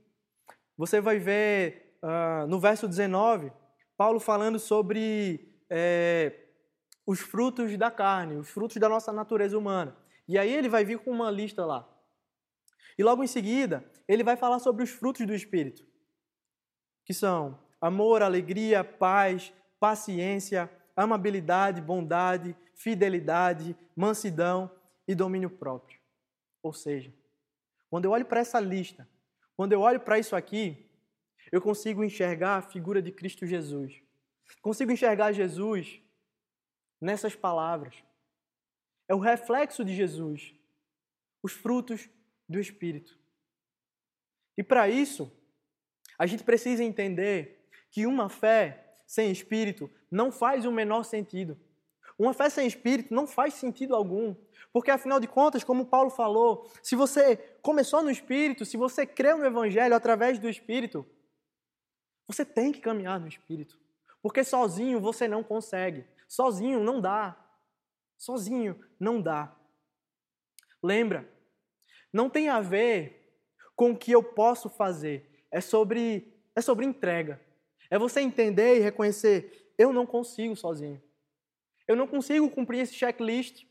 Você 0.77 1.01
vai 1.01 1.19
ver 1.19 1.99
uh, 2.03 2.47
no 2.47 2.59
verso 2.61 2.89
19, 2.89 3.53
Paulo 4.01 4.19
falando 4.19 4.59
sobre 4.59 5.63
é, 5.69 6.33
os 7.05 7.21
frutos 7.21 7.77
da 7.77 7.91
carne, 7.91 8.37
os 8.37 8.49
frutos 8.49 8.79
da 8.79 8.89
nossa 8.89 9.13
natureza 9.13 9.59
humana. 9.59 9.95
E 10.27 10.39
aí 10.39 10.51
ele 10.51 10.71
vai 10.71 10.87
vir 10.87 11.01
com 11.01 11.11
uma 11.11 11.31
lista 11.31 11.67
lá. 11.67 11.87
E 12.97 13.03
logo 13.03 13.23
em 13.23 13.27
seguida, 13.27 13.85
ele 14.09 14.25
vai 14.25 14.39
falar 14.39 14.59
sobre 14.59 14.83
os 14.83 14.89
frutos 14.89 15.27
do 15.27 15.35
Espírito, 15.35 15.87
que 17.05 17.13
são 17.13 17.59
amor, 17.79 18.23
alegria, 18.23 18.83
paz, 18.83 19.53
paciência, 19.79 20.71
amabilidade, 20.97 21.83
bondade, 21.83 22.57
fidelidade, 22.75 23.77
mansidão 23.95 24.71
e 25.07 25.15
domínio 25.15 25.51
próprio. 25.51 26.01
Ou 26.63 26.73
seja, 26.73 27.13
quando 27.91 28.07
eu 28.07 28.13
olho 28.13 28.25
para 28.25 28.41
essa 28.41 28.61
lista, 28.61 29.07
quando 29.55 29.75
eu 29.75 29.83
olho 29.83 30.01
para 30.01 30.19
isso 30.19 30.35
aqui, 30.35 30.90
eu 31.51 31.61
consigo 31.61 32.05
enxergar 32.05 32.57
a 32.57 32.63
figura 32.63 33.03
de 33.03 33.11
Cristo 33.11 33.47
Jesus. 33.47 34.03
Consigo 34.63 34.93
enxergar 34.93 35.33
Jesus 35.33 36.01
nessas 37.01 37.35
palavras. 37.35 37.95
É 39.09 39.15
o 39.15 39.19
reflexo 39.19 39.85
de 39.85 39.95
Jesus, 39.95 40.55
os 41.43 41.53
frutos 41.53 42.09
do 42.49 42.61
Espírito. 42.61 43.19
E 44.57 44.63
para 44.63 44.89
isso, 44.89 45.33
a 46.19 46.27
gente 46.27 46.45
precisa 46.45 46.85
entender 46.85 47.67
que 47.91 48.07
uma 48.07 48.29
fé 48.29 48.99
sem 49.07 49.33
Espírito 49.33 49.91
não 50.11 50.31
faz 50.31 50.65
o 50.65 50.71
menor 50.71 51.03
sentido. 51.03 51.59
Uma 52.19 52.35
fé 52.35 52.51
sem 52.51 52.67
Espírito 52.67 53.15
não 53.15 53.27
faz 53.27 53.55
sentido 53.55 53.97
algum. 53.97 54.37
Porque, 54.73 54.91
afinal 54.91 55.19
de 55.19 55.27
contas, 55.27 55.65
como 55.65 55.87
Paulo 55.87 56.11
falou, 56.11 56.71
se 56.83 56.95
você 56.95 57.37
começou 57.63 58.03
no 58.03 58.11
Espírito, 58.11 58.65
se 58.65 58.77
você 58.77 59.07
creu 59.07 59.39
no 59.39 59.47
Evangelho 59.47 59.95
através 59.95 60.39
do 60.39 60.49
Espírito, 60.49 61.05
você 62.31 62.45
tem 62.45 62.71
que 62.71 62.81
caminhar 62.81 63.19
no 63.19 63.27
Espírito. 63.27 63.79
Porque 64.23 64.45
sozinho 64.45 65.01
você 65.01 65.27
não 65.27 65.43
consegue. 65.43 66.05
Sozinho 66.29 66.83
não 66.83 67.01
dá. 67.01 67.37
Sozinho 68.17 68.79
não 68.99 69.21
dá. 69.21 69.57
Lembra, 70.83 71.29
não 72.13 72.31
tem 72.31 72.49
a 72.49 72.61
ver 72.61 73.41
com 73.75 73.91
o 73.91 73.97
que 73.97 74.13
eu 74.13 74.23
posso 74.23 74.69
fazer. 74.69 75.45
É 75.51 75.61
sobre, 75.61 76.33
é 76.55 76.61
sobre 76.61 76.87
entrega. 76.87 77.41
É 77.91 77.99
você 77.99 78.21
entender 78.21 78.77
e 78.77 78.81
reconhecer: 78.81 79.73
eu 79.77 79.93
não 79.93 80.07
consigo 80.07 80.55
sozinho. 80.55 81.03
Eu 81.89 81.97
não 81.97 82.07
consigo 82.07 82.49
cumprir 82.51 82.81
esse 82.81 82.95
checklist. 82.95 83.67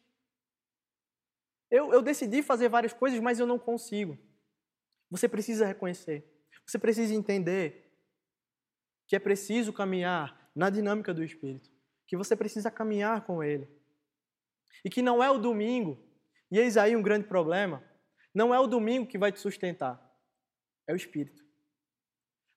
Eu, 1.71 1.93
eu 1.93 2.01
decidi 2.01 2.41
fazer 2.41 2.67
várias 2.67 2.91
coisas, 2.91 3.19
mas 3.19 3.39
eu 3.39 3.45
não 3.45 3.57
consigo. 3.57 4.17
Você 5.09 5.29
precisa 5.29 5.65
reconhecer. 5.65 6.25
Você 6.65 6.77
precisa 6.77 7.13
entender 7.13 7.88
que 9.09 9.15
é 9.15 9.19
preciso 9.19 9.73
caminhar 9.73 10.51
na 10.55 10.69
dinâmica 10.69 11.11
do 11.11 11.23
Espírito. 11.23 11.67
Que 12.07 12.15
você 12.15 12.35
precisa 12.35 12.69
caminhar 12.69 13.25
com 13.25 13.43
Ele. 13.43 13.67
E 14.85 14.89
que 14.89 15.01
não 15.01 15.21
é 15.23 15.31
o 15.31 15.39
domingo, 15.39 15.97
e 16.51 16.59
eis 16.59 16.77
aí 16.77 16.95
um 16.95 17.01
grande 17.01 17.27
problema, 17.27 17.83
não 18.33 18.53
é 18.53 18.59
o 18.59 18.67
domingo 18.67 19.07
que 19.07 19.17
vai 19.17 19.31
te 19.31 19.39
sustentar, 19.39 19.99
é 20.87 20.93
o 20.93 20.95
Espírito. 20.95 21.43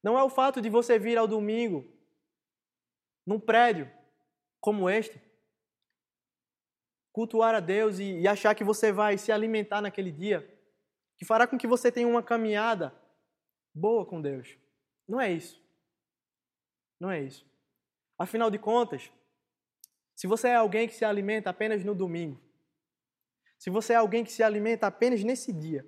Não 0.04 0.18
é 0.18 0.22
o 0.22 0.28
fato 0.28 0.60
de 0.60 0.68
você 0.68 0.98
vir 0.98 1.16
ao 1.16 1.26
domingo 1.26 1.90
num 3.26 3.40
prédio 3.40 3.90
como 4.60 4.90
este, 4.90 5.18
cultuar 7.12 7.54
a 7.54 7.60
Deus 7.60 7.98
e, 7.98 8.20
e 8.20 8.28
achar 8.28 8.54
que 8.54 8.62
você 8.62 8.92
vai 8.92 9.16
se 9.16 9.32
alimentar 9.32 9.80
naquele 9.80 10.12
dia, 10.12 10.46
que 11.16 11.24
fará 11.24 11.46
com 11.46 11.56
que 11.56 11.66
você 11.66 11.90
tenha 11.90 12.06
uma 12.06 12.22
caminhada 12.22 12.94
boa 13.74 14.04
com 14.04 14.20
Deus. 14.20 14.58
Não 15.08 15.18
é 15.18 15.32
isso. 15.32 15.61
Não 17.02 17.10
é 17.10 17.20
isso. 17.20 17.44
Afinal 18.16 18.48
de 18.48 18.60
contas, 18.60 19.10
se 20.14 20.28
você 20.28 20.46
é 20.46 20.54
alguém 20.54 20.86
que 20.86 20.94
se 20.94 21.04
alimenta 21.04 21.50
apenas 21.50 21.84
no 21.84 21.96
domingo, 21.96 22.40
se 23.58 23.70
você 23.70 23.94
é 23.94 23.96
alguém 23.96 24.22
que 24.22 24.30
se 24.30 24.40
alimenta 24.40 24.86
apenas 24.86 25.24
nesse 25.24 25.52
dia, 25.52 25.84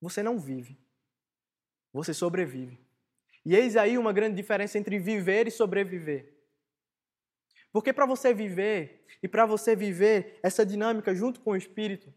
você 0.00 0.22
não 0.22 0.38
vive. 0.38 0.78
Você 1.92 2.14
sobrevive. 2.14 2.78
E 3.44 3.56
eis 3.56 3.76
aí 3.76 3.98
uma 3.98 4.12
grande 4.12 4.36
diferença 4.36 4.78
entre 4.78 4.96
viver 5.00 5.48
e 5.48 5.50
sobreviver. 5.50 6.32
Porque 7.72 7.92
para 7.92 8.06
você 8.06 8.32
viver 8.32 9.04
e 9.20 9.26
para 9.26 9.44
você 9.44 9.74
viver 9.74 10.38
essa 10.40 10.64
dinâmica 10.64 11.12
junto 11.12 11.40
com 11.40 11.50
o 11.50 11.56
Espírito, 11.56 12.14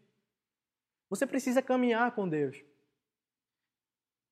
você 1.10 1.26
precisa 1.26 1.60
caminhar 1.60 2.14
com 2.14 2.28
Deus. 2.28 2.64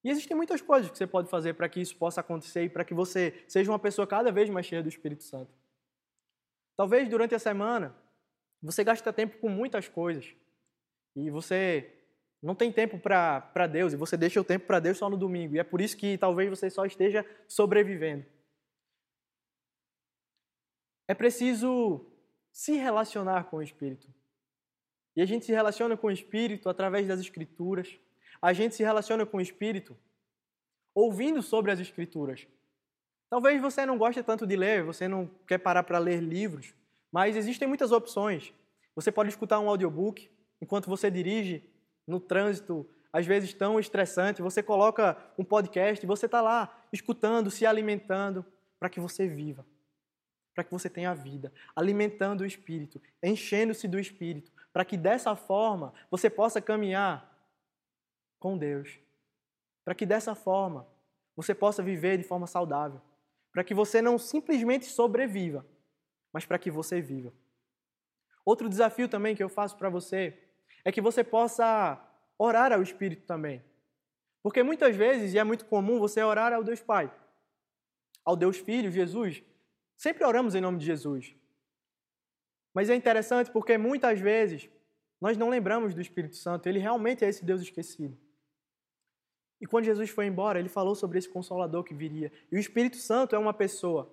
E 0.04 0.10
existem 0.10 0.36
muitas 0.36 0.60
coisas 0.60 0.90
que 0.90 0.98
você 0.98 1.06
pode 1.06 1.30
fazer 1.30 1.54
para 1.54 1.68
que 1.68 1.80
isso 1.80 1.96
possa 1.96 2.20
acontecer 2.20 2.64
e 2.64 2.68
para 2.68 2.84
que 2.84 2.92
você 2.92 3.44
seja 3.46 3.70
uma 3.70 3.78
pessoa 3.78 4.06
cada 4.06 4.32
vez 4.32 4.50
mais 4.50 4.66
cheia 4.66 4.82
do 4.82 4.88
Espírito 4.88 5.22
Santo. 5.22 5.52
Talvez 6.76 7.08
durante 7.08 7.34
a 7.34 7.38
semana 7.38 7.94
você 8.60 8.82
gasta 8.82 9.12
tempo 9.12 9.38
com 9.38 9.48
muitas 9.48 9.88
coisas 9.88 10.34
e 11.14 11.30
você 11.30 12.02
não 12.42 12.54
tem 12.54 12.72
tempo 12.72 12.98
para 12.98 13.66
Deus 13.68 13.92
e 13.92 13.96
você 13.96 14.16
deixa 14.16 14.40
o 14.40 14.44
tempo 14.44 14.66
para 14.66 14.80
Deus 14.80 14.98
só 14.98 15.08
no 15.08 15.16
domingo. 15.16 15.54
E 15.54 15.60
é 15.60 15.64
por 15.64 15.80
isso 15.80 15.96
que 15.96 16.18
talvez 16.18 16.50
você 16.50 16.68
só 16.68 16.84
esteja 16.84 17.24
sobrevivendo. 17.46 18.26
É 21.06 21.14
preciso 21.14 22.06
se 22.50 22.72
relacionar 22.72 23.44
com 23.44 23.58
o 23.58 23.62
Espírito. 23.62 24.08
E 25.14 25.22
a 25.22 25.26
gente 25.26 25.44
se 25.44 25.52
relaciona 25.52 25.96
com 25.96 26.08
o 26.08 26.10
Espírito 26.10 26.68
através 26.68 27.06
das 27.06 27.20
Escrituras. 27.20 27.98
A 28.42 28.52
gente 28.52 28.74
se 28.74 28.82
relaciona 28.82 29.24
com 29.24 29.36
o 29.36 29.40
Espírito 29.40 29.96
ouvindo 30.92 31.40
sobre 31.40 31.70
as 31.70 31.78
Escrituras. 31.80 32.46
Talvez 33.30 33.62
você 33.62 33.86
não 33.86 33.96
goste 33.96 34.22
tanto 34.22 34.46
de 34.46 34.56
ler, 34.56 34.82
você 34.82 35.08
não 35.08 35.30
quer 35.46 35.58
parar 35.58 35.84
para 35.84 35.98
ler 35.98 36.20
livros, 36.20 36.74
mas 37.10 37.36
existem 37.36 37.66
muitas 37.66 37.92
opções. 37.92 38.52
Você 38.94 39.10
pode 39.10 39.30
escutar 39.30 39.58
um 39.58 39.68
audiobook 39.68 40.28
enquanto 40.60 40.90
você 40.90 41.10
dirige 41.10 41.62
no 42.06 42.20
trânsito, 42.20 42.86
às 43.12 43.24
vezes 43.24 43.54
tão 43.54 43.78
estressante, 43.78 44.42
você 44.42 44.62
coloca 44.62 45.16
um 45.38 45.44
podcast 45.44 46.04
e 46.04 46.06
você 46.06 46.26
está 46.26 46.42
lá 46.42 46.84
escutando, 46.92 47.50
se 47.50 47.64
alimentando 47.64 48.44
para 48.78 48.90
que 48.90 49.00
você 49.00 49.26
viva, 49.26 49.64
para 50.54 50.64
que 50.64 50.70
você 50.70 50.90
tenha 50.90 51.14
vida, 51.14 51.52
alimentando 51.74 52.42
o 52.42 52.46
espírito, 52.46 53.00
enchendo-se 53.22 53.86
do 53.86 53.98
espírito, 53.98 54.52
para 54.72 54.84
que 54.84 54.96
dessa 54.96 55.34
forma 55.36 55.94
você 56.10 56.28
possa 56.28 56.60
caminhar 56.60 57.31
com 58.42 58.58
Deus, 58.58 58.98
para 59.84 59.94
que 59.94 60.04
dessa 60.04 60.34
forma 60.34 60.86
você 61.36 61.54
possa 61.54 61.82
viver 61.82 62.18
de 62.18 62.24
forma 62.24 62.46
saudável 62.46 63.00
para 63.52 63.62
que 63.62 63.74
você 63.74 64.00
não 64.00 64.18
simplesmente 64.18 64.86
sobreviva, 64.86 65.64
mas 66.32 66.46
para 66.46 66.58
que 66.58 66.70
você 66.70 67.00
viva. 67.00 67.32
Outro 68.44 68.68
desafio 68.68 69.08
também 69.08 69.36
que 69.36 69.42
eu 69.42 69.48
faço 69.48 69.76
para 69.76 69.90
você 69.90 70.36
é 70.84 70.90
que 70.90 71.02
você 71.02 71.22
possa 71.22 72.00
orar 72.38 72.72
ao 72.72 72.82
Espírito 72.82 73.26
também. 73.26 73.62
Porque 74.42 74.62
muitas 74.62 74.96
vezes, 74.96 75.34
e 75.34 75.38
é 75.38 75.44
muito 75.44 75.66
comum, 75.66 76.00
você 76.00 76.22
orar 76.22 76.52
ao 76.52 76.64
Deus 76.64 76.80
Pai, 76.80 77.12
ao 78.24 78.34
Deus 78.34 78.56
Filho, 78.56 78.90
Jesus. 78.90 79.44
Sempre 79.96 80.24
oramos 80.24 80.54
em 80.54 80.60
nome 80.60 80.78
de 80.78 80.86
Jesus. 80.86 81.36
Mas 82.74 82.88
é 82.88 82.96
interessante 82.96 83.50
porque 83.52 83.76
muitas 83.76 84.18
vezes 84.18 84.68
nós 85.20 85.36
não 85.36 85.50
lembramos 85.50 85.94
do 85.94 86.00
Espírito 86.00 86.34
Santo, 86.34 86.68
ele 86.68 86.80
realmente 86.80 87.24
é 87.24 87.28
esse 87.28 87.44
Deus 87.44 87.60
esquecido. 87.60 88.18
E 89.62 89.66
quando 89.66 89.84
Jesus 89.84 90.10
foi 90.10 90.26
embora, 90.26 90.58
ele 90.58 90.68
falou 90.68 90.92
sobre 90.96 91.20
esse 91.20 91.28
consolador 91.28 91.84
que 91.84 91.94
viria. 91.94 92.32
E 92.50 92.56
o 92.56 92.58
Espírito 92.58 92.96
Santo 92.96 93.36
é 93.36 93.38
uma 93.38 93.54
pessoa. 93.54 94.12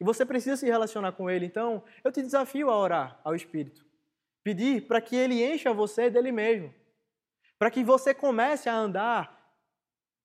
E 0.00 0.02
você 0.02 0.26
precisa 0.26 0.56
se 0.56 0.66
relacionar 0.66 1.12
com 1.12 1.30
ele. 1.30 1.46
Então, 1.46 1.84
eu 2.02 2.10
te 2.10 2.20
desafio 2.20 2.68
a 2.68 2.76
orar 2.76 3.20
ao 3.22 3.32
Espírito. 3.32 3.86
Pedir 4.42 4.88
para 4.88 5.00
que 5.00 5.14
ele 5.14 5.40
encha 5.40 5.72
você 5.72 6.10
dele 6.10 6.32
mesmo. 6.32 6.74
Para 7.56 7.70
que 7.70 7.84
você 7.84 8.12
comece 8.12 8.68
a 8.68 8.74
andar 8.74 9.54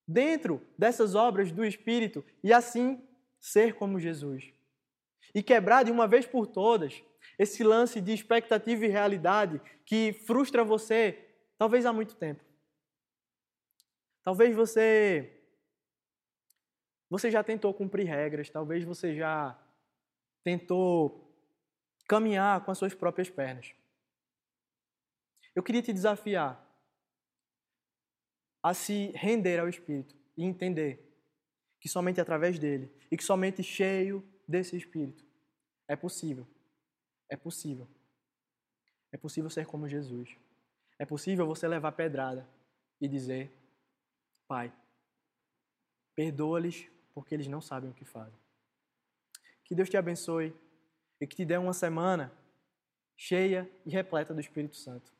dentro 0.07 0.59
dessas 0.75 1.13
obras 1.13 1.51
do 1.51 1.63
Espírito 1.63 2.25
e 2.43 2.51
assim 2.51 2.99
ser 3.39 3.75
como 3.75 3.99
Jesus. 3.99 4.51
E 5.35 5.43
quebrar 5.43 5.83
de 5.83 5.91
uma 5.91 6.07
vez 6.07 6.25
por 6.25 6.47
todas 6.47 7.03
esse 7.37 7.63
lance 7.63 8.01
de 8.01 8.11
expectativa 8.11 8.85
e 8.85 8.89
realidade 8.89 9.61
que 9.85 10.13
frustra 10.25 10.63
você, 10.63 11.27
talvez 11.59 11.85
há 11.85 11.93
muito 11.93 12.15
tempo. 12.15 12.43
Talvez 14.23 14.55
você 14.55 15.39
você 17.09 17.29
já 17.29 17.43
tentou 17.43 17.73
cumprir 17.73 18.07
regras, 18.07 18.49
talvez 18.49 18.83
você 18.83 19.15
já 19.15 19.59
tentou 20.43 21.31
caminhar 22.07 22.65
com 22.65 22.71
as 22.71 22.77
suas 22.77 22.95
próprias 22.95 23.29
pernas. 23.29 23.73
Eu 25.55 25.61
queria 25.61 25.81
te 25.83 25.93
desafiar 25.93 26.59
a 28.63 28.73
se 28.73 29.11
render 29.13 29.59
ao 29.59 29.69
Espírito 29.69 30.15
e 30.35 30.43
entender 30.43 31.13
que 31.79 31.87
somente 31.87 32.19
através 32.19 32.57
dele 32.57 32.91
e 33.11 33.17
que 33.17 33.23
somente 33.23 33.61
cheio 33.61 34.27
desse 34.47 34.75
Espírito 34.75 35.23
é 35.87 35.95
possível. 35.95 36.47
É 37.29 37.35
possível. 37.35 37.87
É 39.11 39.17
possível 39.17 39.49
ser 39.49 39.65
como 39.67 39.87
Jesus. 39.87 40.35
É 40.97 41.05
possível 41.05 41.45
você 41.45 41.67
levar 41.67 41.91
pedrada 41.91 42.49
e 42.99 43.07
dizer: 43.07 43.51
Pai, 44.47 44.73
perdoa-lhes 46.15 46.89
porque 47.13 47.33
eles 47.33 47.47
não 47.47 47.61
sabem 47.61 47.89
o 47.89 47.93
que 47.93 48.05
fazem. 48.05 48.39
Que 49.63 49.75
Deus 49.75 49.89
te 49.89 49.97
abençoe 49.97 50.55
e 51.19 51.27
que 51.27 51.35
te 51.35 51.45
dê 51.45 51.57
uma 51.57 51.73
semana 51.73 52.31
cheia 53.15 53.69
e 53.85 53.89
repleta 53.89 54.33
do 54.33 54.39
Espírito 54.39 54.75
Santo. 54.75 55.13